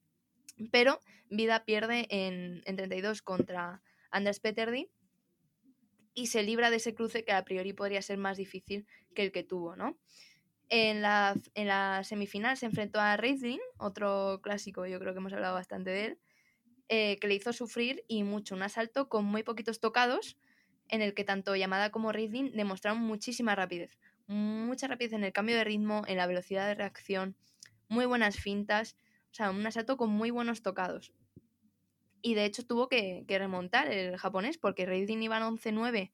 [0.71, 4.91] Pero Vida pierde en, en 32 contra Anders Peterdi
[6.19, 9.31] y se libra de ese cruce que a priori podría ser más difícil que el
[9.31, 9.97] que tuvo, ¿no?
[10.69, 15.33] En la, en la semifinal se enfrentó a Reisling, otro clásico, yo creo que hemos
[15.33, 16.19] hablado bastante de él,
[16.89, 20.37] eh, que le hizo sufrir y mucho, un asalto con muy poquitos tocados,
[20.89, 23.97] en el que tanto Yamada como Reisling demostraron muchísima rapidez,
[24.27, 27.37] mucha rapidez en el cambio de ritmo, en la velocidad de reacción,
[27.89, 28.97] muy buenas fintas,
[29.31, 31.13] o sea, un asalto con muy buenos tocados.
[32.23, 36.11] Y de hecho tuvo que, remontar el japonés porque Reidin iba 11-9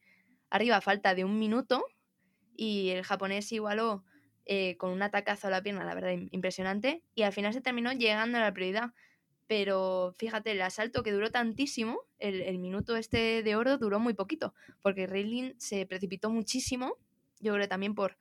[0.50, 1.84] arriba a falta de un minuto
[2.56, 4.04] y el japonés igualó
[4.46, 7.02] eh, con un atacazo a la pierna, la verdad, impresionante.
[7.14, 8.92] Y al final se terminó llegando a la prioridad.
[9.46, 14.54] Pero fíjate, el asalto que duró tantísimo, el, minuto este de oro duró muy poquito,
[14.80, 16.96] porque Reilin se precipitó muchísimo,
[17.40, 18.16] yo creo también por,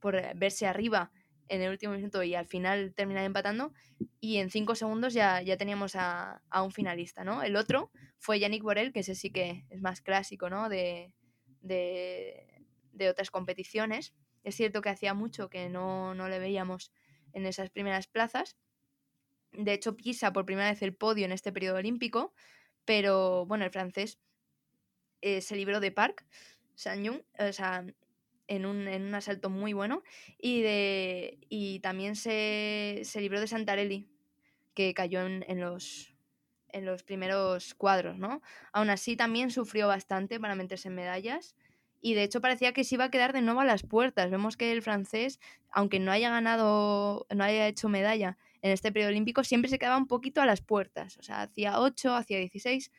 [0.00, 1.12] por verse arriba
[1.48, 3.72] en el último minuto y al final terminar empatando.
[4.20, 7.42] Y en cinco segundos ya, ya teníamos a, un finalista, ¿no?
[7.42, 10.68] El otro fue Yannick Borel, que ese sí que es más clásico, ¿no?
[10.68, 11.12] De,
[11.60, 14.14] de, otras competiciones.
[14.42, 16.92] Es cierto que hacía mucho que no, le veíamos
[17.32, 18.56] en esas primeras plazas.
[19.52, 22.34] De hecho, pisa por primera vez el podio en este periodo olímpico,
[22.84, 24.18] pero bueno, el francés
[25.20, 26.26] eh, se libró de Park,
[26.74, 27.86] Sanyung, o sea,
[28.48, 30.02] en un, en un asalto muy bueno.
[30.38, 34.08] Y, de, y también se, se libró de Santarelli,
[34.74, 36.14] que cayó en, en, los,
[36.68, 38.42] en los primeros cuadros, ¿no?
[38.72, 41.54] Aún así también sufrió bastante para meterse en medallas.
[42.00, 44.30] Y de hecho parecía que se iba a quedar de nuevo a las puertas.
[44.30, 45.40] Vemos que el francés,
[45.70, 49.96] aunque no haya ganado, no haya hecho medalla en este periodo olímpico, siempre se quedaba
[49.96, 51.16] un poquito a las puertas.
[51.18, 52.92] O sea, hacía 8, hacía 16.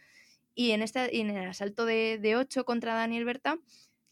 [0.56, 3.60] Y en, este, y en el asalto de, de 8 contra Daniel Berta,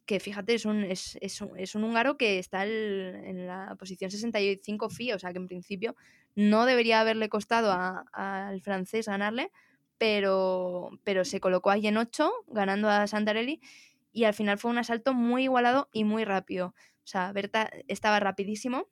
[0.06, 5.20] que fíjate, es un, es, es, húngaro que está en la posición 65 FI, o
[5.20, 5.95] sea que en principio
[6.36, 7.72] no debería haberle costado
[8.14, 9.51] al francés ganarle,
[9.97, 13.62] pero, pero se colocó ahí en 8, ganando a Santarelli,
[14.12, 16.68] y al final fue un asalto muy igualado y muy rápido.
[16.68, 18.88] O sea, Berta estaba rapidísimo.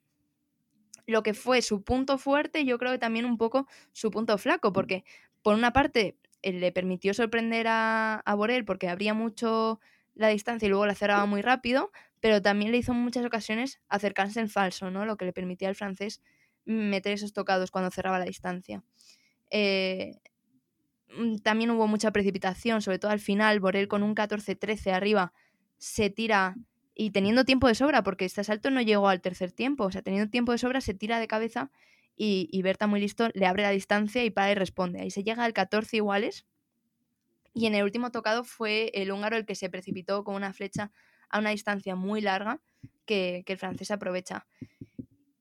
[1.06, 4.72] Lo que fue su punto fuerte, yo creo que también un poco su punto flaco,
[4.72, 5.04] porque
[5.42, 9.80] por una parte le permitió sorprender a, a Borel porque habría mucho
[10.14, 11.90] la distancia y luego la cerraba muy rápido,
[12.20, 15.04] pero también le hizo en muchas ocasiones acercarse en falso, ¿no?
[15.04, 16.22] Lo que le permitía al francés
[16.64, 18.82] meter esos tocados cuando cerraba la distancia.
[19.50, 20.20] Eh,
[21.16, 25.32] mm, también hubo mucha precipitación, sobre todo al final, Borel con un 14-13 arriba
[25.78, 26.56] se tira
[26.94, 30.02] y teniendo tiempo de sobra, porque este asalto no llegó al tercer tiempo, o sea,
[30.02, 31.70] teniendo tiempo de sobra se tira de cabeza
[32.16, 35.00] y, y Berta muy listo le abre la distancia y para y responde.
[35.00, 36.46] Ahí se llega al 14 iguales
[37.54, 40.90] y en el último tocado fue el húngaro el que se precipitó con una flecha
[41.30, 42.60] a una distancia muy larga
[43.06, 44.46] que, el francés aprovecha.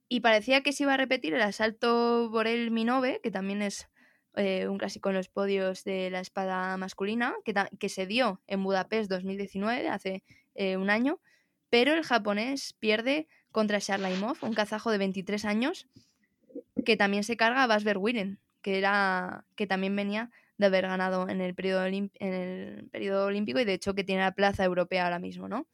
[0.07, 3.89] Y parecía que se iba a repetir el asalto Borel Minove, que también es
[4.35, 8.63] eh, un clásico en los podios de la espada masculina, que, que se dio en
[8.63, 11.19] Budapest 2019, hace eh, un año,
[11.69, 15.87] pero el japonés pierde contra Sharlaimov, un kazajo de 23 años,
[16.85, 21.27] que también se carga a Basber Wiren, que, era, que también venía de haber ganado
[21.29, 25.05] en el periodo, en el periodo olímpico y de hecho que tiene la plaza europea
[25.05, 25.67] ahora mismo, ¿no?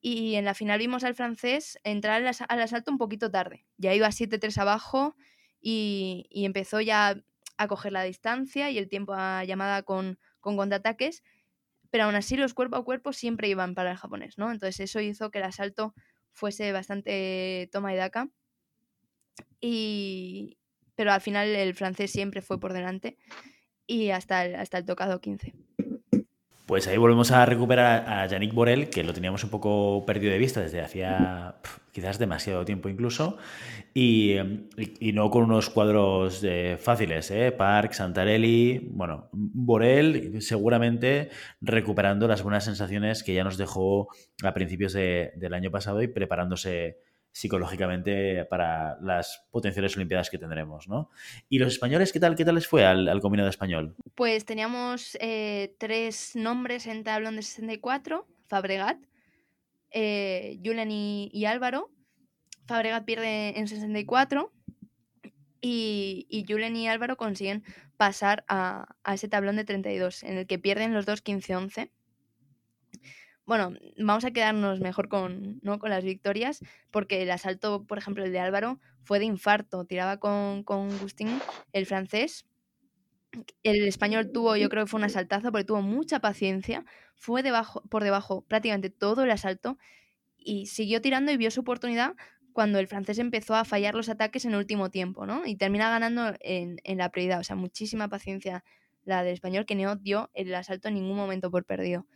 [0.00, 3.64] Y en la final vimos al francés entrar al, asalto un poquito tarde.
[3.78, 5.16] Ya iba 7-3 abajo
[5.62, 7.22] y, empezó ya
[7.56, 11.22] a coger la distancia y el tiempo a llamada con, con contraataques,
[11.90, 14.50] pero aún así los cuerpo a cuerpo siempre iban para el japonés, ¿no?
[14.50, 15.94] Entonces eso hizo que el asalto
[16.32, 18.28] fuese bastante toma y daca.
[19.58, 20.58] Y...
[20.96, 23.16] Pero al final el francés siempre fue por delante
[23.86, 25.54] y hasta el, hasta el tocado 15.
[26.66, 30.38] Pues ahí volvemos a recuperar a Yannick Borel, que lo teníamos un poco perdido de
[30.38, 31.56] vista desde hacía
[31.92, 33.36] quizás demasiado tiempo incluso,
[33.92, 34.36] y,
[35.12, 37.52] no con unos cuadros eh, fáciles, ¿eh?
[37.52, 41.28] Park, Santarelli, bueno, Borel seguramente
[41.60, 44.08] recuperando las buenas sensaciones que ya nos dejó
[44.42, 46.98] a principios del año pasado y preparándose
[47.34, 51.10] psicológicamente para las potenciales Olimpiadas que tendremos, ¿no?
[51.48, 53.96] ¿Y los españoles qué tal, qué tal les fue al, al combinado español?
[54.14, 58.98] Pues teníamos eh, tres nombres en tablón de 64, Fabregat,
[59.90, 61.90] eh, Julen y, Álvaro.
[62.66, 64.52] Fabregat pierde en 64
[65.60, 67.64] y, y Julen y Álvaro consiguen
[67.96, 71.90] pasar a, a ese tablón de 32, en el que pierden los dos 15-11
[73.46, 75.78] bueno, vamos a quedarnos mejor con, ¿no?
[75.78, 79.84] con las victorias, porque el asalto, por ejemplo, el de Álvaro, fue de infarto.
[79.84, 81.40] Tiraba con, con Gustín,
[81.72, 82.46] el francés.
[83.62, 86.84] El español tuvo, yo creo que fue un asaltazo, porque tuvo mucha paciencia.
[87.16, 89.78] Fue debajo, por debajo prácticamente todo el asalto
[90.38, 92.14] y siguió tirando y vio su oportunidad
[92.52, 95.46] cuando el francés empezó a fallar los ataques en último tiempo, ¿no?
[95.46, 97.40] Y termina ganando en, en la prioridad.
[97.40, 98.64] O sea, muchísima paciencia
[99.04, 102.06] la del español que no dio el asalto en ningún momento por perdido.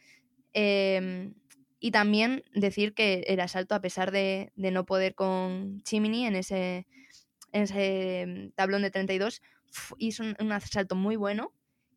[0.52, 1.34] Em,
[1.80, 6.86] y también decir que el asalto, a pesar de, no poder con Chimini en ese,
[7.52, 9.42] en ese em, tablón de 32,
[9.98, 11.52] hizo un, asalto muy bueno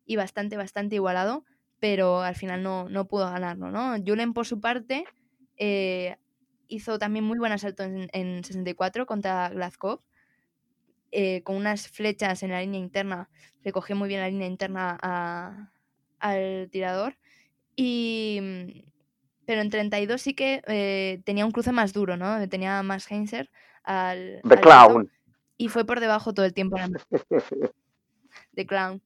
[0.06, 1.44] y bastante, bastante igualado,
[1.80, 3.96] pero al final no, no pudo ganarlo, ¿no?
[4.04, 5.04] Julen, por su parte,
[5.56, 6.16] eh,
[6.68, 10.00] hizo también muy buen asalto en, en 64 contra Glazkov,
[11.10, 13.28] eh, con unas flechas en la línea interna,
[13.62, 15.70] recogió muy bien la línea interna
[16.18, 17.18] al tirador
[17.76, 18.92] y, mm,
[19.46, 22.48] pero en 32 sí que eh, tenía un cruce más duro, ¿no?
[22.48, 23.50] Tenía más Heinzer
[23.84, 24.40] al.
[24.48, 25.10] The Clown.
[25.56, 26.76] y fue por debajo todo el tiempo.
[28.54, 29.02] The Clown.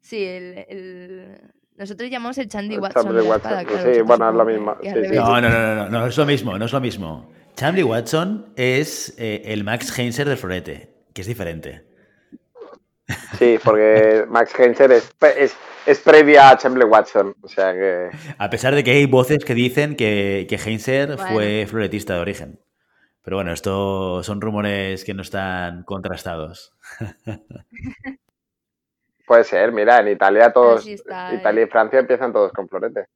[0.00, 1.40] Sí, el,
[1.76, 3.02] nosotros llamamos el Chandy Watson.
[3.02, 4.76] sí, bueno, es lo mismo.
[4.82, 7.30] no, no, no, no, no, es lo mismo, no es lo mismo.
[7.56, 11.86] Chandy Watson es eh, el Max Heinzer del Florete, que es diferente.
[13.38, 15.56] Sí, porque Max Heinzer es, es,
[16.04, 17.34] previa a Chamberlain Watson.
[17.42, 18.10] O sea que...
[18.38, 22.60] A pesar de que hay voces que dicen que, que Heinzer fue floretista de origen.
[23.22, 26.72] Pero bueno, esto son rumores que no están contrastados.
[29.26, 31.66] Puede ser, mira, en Italia todos, Italia y eh.
[31.66, 33.06] Francia empiezan todos con florete.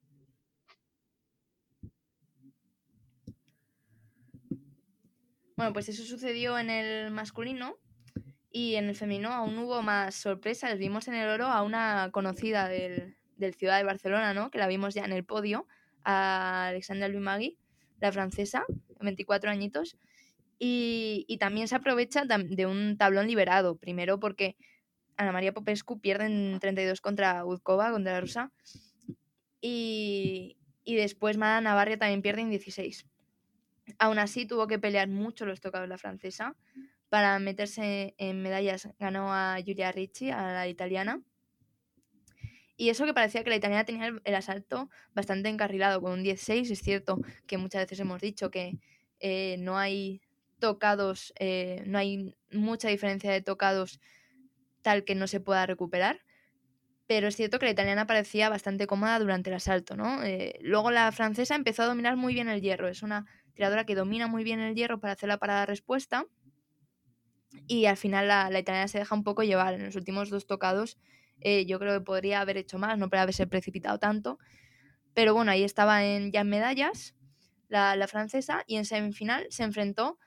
[5.55, 7.77] Bueno, pues eso sucedió en el masculino,
[8.51, 10.77] y en el femenino aún hubo más sorpresas.
[10.77, 13.15] Vimos en el oro a una conocida del,
[13.57, 14.51] Ciudad de Barcelona, ¿no?
[14.51, 15.65] Que la vimos ya en el podio,
[16.03, 17.57] a Alexandra Luimagui,
[17.99, 18.65] la francesa,
[18.99, 19.97] 24 añitos.
[20.59, 23.77] Y, también se aprovecha de un tablón liberado.
[23.77, 24.57] Primero porque
[25.17, 28.51] Ana María Popescu pierde en 32 contra Uzkova, contra la rusa.
[29.59, 33.07] Y, y después Mada Navarra también pierde en 16.
[33.97, 36.55] Aún así tuvo que pelear mucho los tocados la francesa
[37.11, 41.21] para meterse en medallas ganó a Giulia Ricci, a la italiana.
[42.77, 46.71] Y eso que parecía que la italiana tenía el, asalto bastante encarrilado, con un 16.
[46.71, 48.79] Es cierto que muchas veces hemos dicho que
[49.19, 50.21] eh, no hay
[50.59, 53.99] tocados, eh, no hay mucha diferencia de tocados
[54.81, 56.21] tal que no se pueda recuperar.
[57.07, 60.23] Pero es cierto que la italiana parecía bastante cómoda durante el asalto, ¿no?
[60.23, 62.87] Eh, luego la francesa empezó a dominar muy bien el hierro.
[62.87, 66.25] Es una tiradora que domina muy bien el hierro para hacer la parada respuesta
[67.67, 69.73] y al final la, italiana se deja un poco llevar.
[69.73, 70.97] En los últimos dos tocados
[71.41, 74.39] eh, yo creo que podría haber hecho más, no puede haberse precipitado tanto.
[75.13, 77.15] Pero bueno, ahí estaba en, ya en medallas
[77.67, 80.17] la, francesa y en semifinal se enfrentó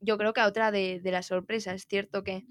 [0.00, 1.74] yo creo que a otra de, las sorpresas.
[1.74, 2.44] Es cierto que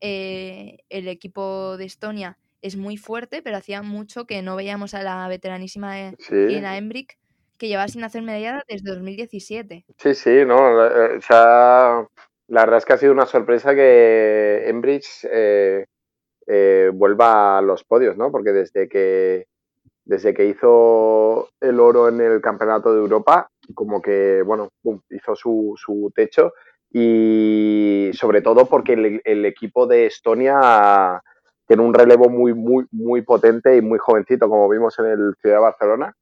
[0.00, 5.02] eh, el equipo de Estonia es muy fuerte, pero hacía mucho que no veíamos a
[5.02, 6.34] la veteranísima eh, sí.
[6.34, 7.18] Embrick
[7.58, 9.84] que llevaba sin hacer medalla desde 2017.
[9.98, 12.08] Sí, sí, no, o sea,
[12.50, 15.86] la verdad es que ha sido una sorpresa que Enbridge eh,
[16.48, 18.32] eh, vuelva a los podios, ¿no?
[18.32, 19.46] Porque desde que,
[20.04, 24.68] desde que hizo el oro en el Campeonato de Europa, como que, bueno,
[25.10, 26.52] hizo su, su, techo
[26.92, 31.22] y sobre todo porque el, el, equipo de Estonia
[31.68, 35.58] tiene un relevo muy, muy, muy potente y muy jovencito, como vimos en el Ciudad
[35.58, 36.16] de Barcelona.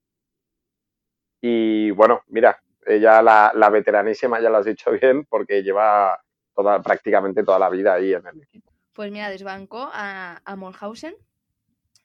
[1.40, 6.20] Y bueno, mira, ella, la, la veteranísima, ya lo has dicho bien, porque lleva
[6.54, 8.72] toda, prácticamente toda la vida ahí en el equipo.
[8.92, 11.14] Pues mira, desbancó a, a Molhausen,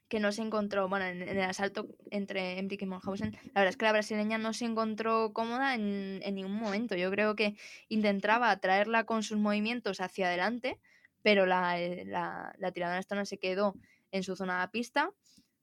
[0.07, 3.77] que no se encontró, bueno, en, el asalto entre Embrick y Molhausen, la verdad es
[3.77, 6.95] que la brasileña no se encontró cómoda en, ningún momento.
[6.95, 7.55] Yo creo que
[7.89, 10.79] intentaba traerla con sus movimientos hacia adelante,
[11.23, 13.73] pero la, la, la tiradora esta no se quedó
[14.11, 15.09] en su zona de pista.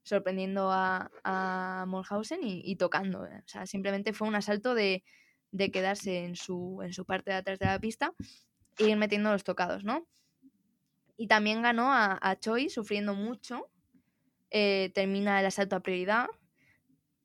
[0.03, 3.23] Sorprendiendo a, a Molhausen y, tocando.
[3.23, 5.03] O sea, simplemente fue un asalto de,
[5.73, 8.13] quedarse en su, en su parte de atrás de la pista
[8.79, 10.07] e ir metiendo los tocados, ¿no?
[11.17, 13.69] Y también ganó a, a Choi sufriendo mucho.
[14.51, 16.29] Eh, termina el asalto a prioridad.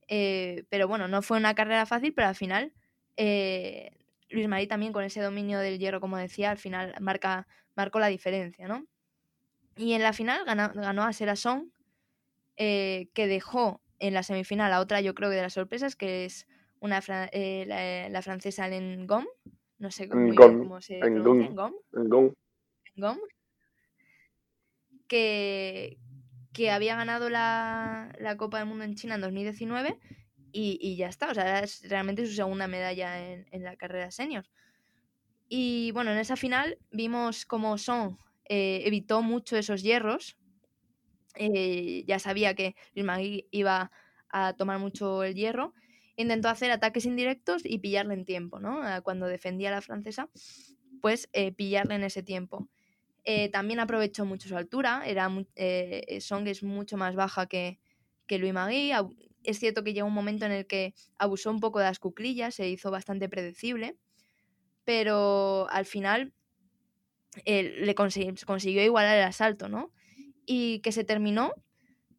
[0.07, 2.73] Eh, pero bueno, no fue una carrera fácil, pero al final
[3.17, 3.91] eh,
[4.29, 8.07] Luis Marí también con ese dominio del hierro, como decía, al final marca, marcó la
[8.07, 8.85] diferencia, ¿no?
[9.75, 11.69] Y en la final ganó, ganó a Sera Song,
[12.57, 16.47] que dejó en la semifinal a otra, yo creo que de las sorpresas, que es
[16.79, 19.25] una la, francesa Len Gom,
[19.79, 21.49] no sé cómo, se pronuncia,
[21.91, 22.33] Gom.
[22.95, 23.17] Gom
[25.07, 25.97] que,
[26.53, 29.99] que había ganado la, Copa del Mundo en China en 2019
[30.51, 31.31] y, ya está.
[31.31, 34.45] O sea, es realmente su segunda medalla en, la carrera senior.
[35.47, 40.37] Y bueno, en esa final vimos como Son eh, evitó mucho esos hierros.
[41.35, 43.91] Eh, ya sabía que Luis Magui iba
[44.29, 45.73] a tomar mucho el hierro.
[46.15, 48.81] Intentó hacer ataques indirectos y pillarle en tiempo, ¿no?
[49.03, 50.29] Cuando defendía a la francesa,
[51.01, 52.69] pues eh, pillarle en ese tiempo.
[53.23, 55.29] Eh, también aprovechó mucho su altura, era,
[56.19, 57.79] Song es mucho más baja que,
[58.27, 58.91] que Magui.
[59.43, 62.55] Es cierto que llegó un momento en el que abusó un poco de las cuclillas,
[62.55, 63.97] se hizo bastante predecible,
[64.85, 66.33] pero al final
[67.43, 69.91] le consiguió, igualar el asalto, ¿no?
[70.45, 71.53] Y que se terminó,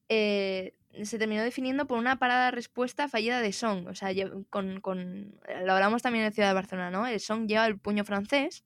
[0.08, 0.72] se
[1.18, 3.86] terminó definiendo por una parada respuesta fallida de Song.
[3.88, 4.10] O sea,
[4.50, 7.06] con, con, lo hablamos también en la ciudad de Barcelona, ¿no?
[7.06, 8.64] El Song lleva el puño francés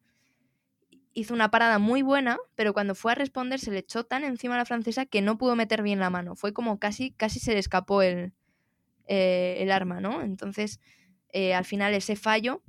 [1.12, 4.54] hizo una parada muy buena, pero cuando fue a responder se le echó tan encima
[4.54, 6.36] a la francesa que no pudo meter bien la mano.
[6.36, 8.32] Fue como casi, casi se le escapó el,
[9.06, 10.22] eh, el arma, ¿no?
[10.22, 10.80] Entonces,
[11.32, 12.62] eh, al final ese fallo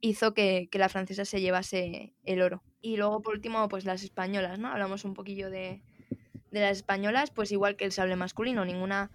[0.00, 2.62] hizo que, la francesa se llevase el oro.
[2.84, 4.68] Y luego, por último, pues las españolas, ¿no?
[4.68, 5.80] Hablamos un poquillo de,
[6.50, 9.10] de las españolas, pues igual que el sable masculino, ninguna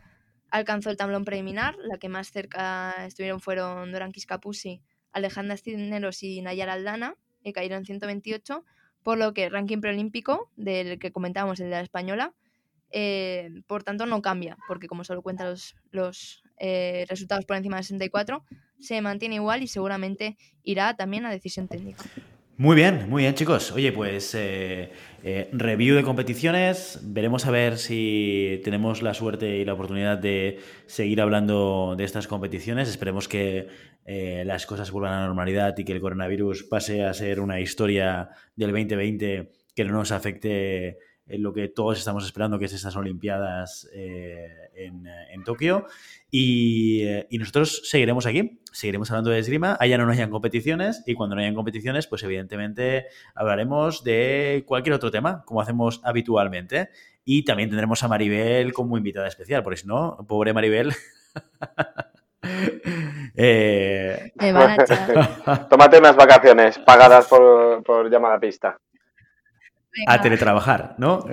[0.50, 1.76] alcanzó el tablón preliminar.
[1.78, 7.82] La que más cerca estuvieron fueron Doran Capuzzi, Alejandra Cisneros y Nayara Aldana y cayeron
[7.82, 8.66] en 128,
[9.04, 12.34] por lo que el ranking preolímpico del que comentábamos, el de la española,
[12.90, 17.78] eh, por tanto no cambia, porque como solo cuenta los, los eh, resultados por encima
[17.78, 18.44] de 64,
[18.80, 22.04] se mantiene igual y seguramente irá también a decisión técnica.
[22.60, 23.72] Muy bien, muy bien chicos.
[23.72, 24.92] Oye, pues eh,
[25.54, 27.00] review de competiciones.
[27.04, 32.28] Veremos a ver si tenemos la suerte y la oportunidad de seguir hablando de estas
[32.28, 32.90] competiciones.
[32.90, 33.70] Esperemos que
[34.04, 37.62] eh, las cosas vuelvan a la normalidad y que el coronavirus pase a ser una
[37.62, 40.98] historia del 2020 que no nos afecte
[41.30, 45.86] en lo que todos estamos esperando, que es esas Olimpiadas eh, en, Tokio.
[46.32, 51.36] Eh, y, nosotros seguiremos aquí, seguiremos hablando de esgrima, allá no hayan competiciones y cuando
[51.36, 53.06] no hayan competiciones, pues evidentemente
[53.36, 56.90] hablaremos de cualquier otro tema, como hacemos habitualmente.
[57.24, 60.94] Y también tendremos a Maribel como invitada especial, porque si no, pobre Maribel.
[63.42, 64.32] Eh...
[64.36, 68.78] Me van a Tómate unas vacaciones pagadas por, por llamada pista.
[70.08, 71.26] A teletrabajar, ¿no?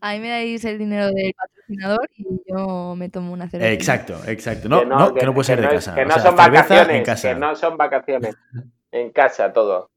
[0.00, 3.72] A mí me dais el dinero del patrocinador y yo me tomo una cerveza.
[3.72, 4.68] Exacto, exacto.
[4.68, 5.94] No, que no, que, no puede ser de casa.
[5.94, 8.36] Que no son vacaciones, que no son vacaciones.
[8.92, 9.93] En casa todo.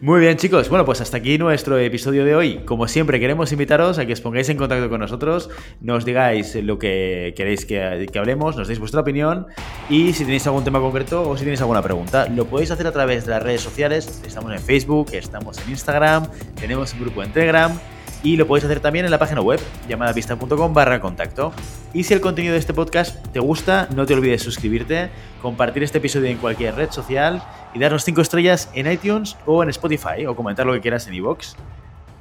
[0.00, 0.68] Muy bien, chicos.
[0.68, 2.58] Bueno, pues hasta aquí nuestro episodio de hoy.
[2.64, 5.50] Como siempre, queremos invitaros a que os pongáis en contacto con nosotros,
[5.80, 9.46] nos digáis lo que queréis que, hablemos, nos deis vuestra opinión
[9.88, 12.92] y si tenéis algún tema concreto o si tenéis alguna pregunta, lo podéis hacer a
[12.92, 14.22] través de las redes sociales.
[14.26, 17.78] Estamos en Facebook, estamos en Instagram, tenemos un grupo en Telegram
[18.24, 21.52] y lo podéis hacer también en la página web llamadapista.com barra contacto.
[21.92, 25.10] Y si el contenido de este podcast te gusta, no te olvides suscribirte,
[25.40, 27.42] compartir este episodio en cualquier red social
[27.74, 31.14] y darnos 5 estrellas en iTunes o en Spotify o comentar lo que quieras en
[31.14, 31.54] iVoox.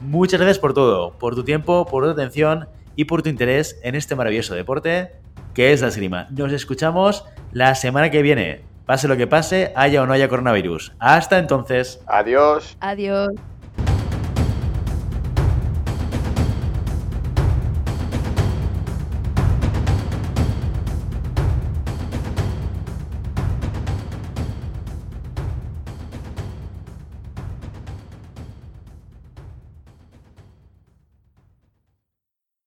[0.01, 3.95] Muchas gracias por todo, por tu tiempo, por tu atención y por tu interés en
[3.95, 5.13] este maravilloso deporte
[5.53, 6.27] que es la esgrima.
[6.31, 8.61] Nos escuchamos la semana que viene.
[8.85, 10.91] Pase lo que pase, haya o no haya coronavirus.
[10.99, 12.01] Hasta entonces.
[12.07, 12.75] Adiós.
[12.81, 13.29] Adiós.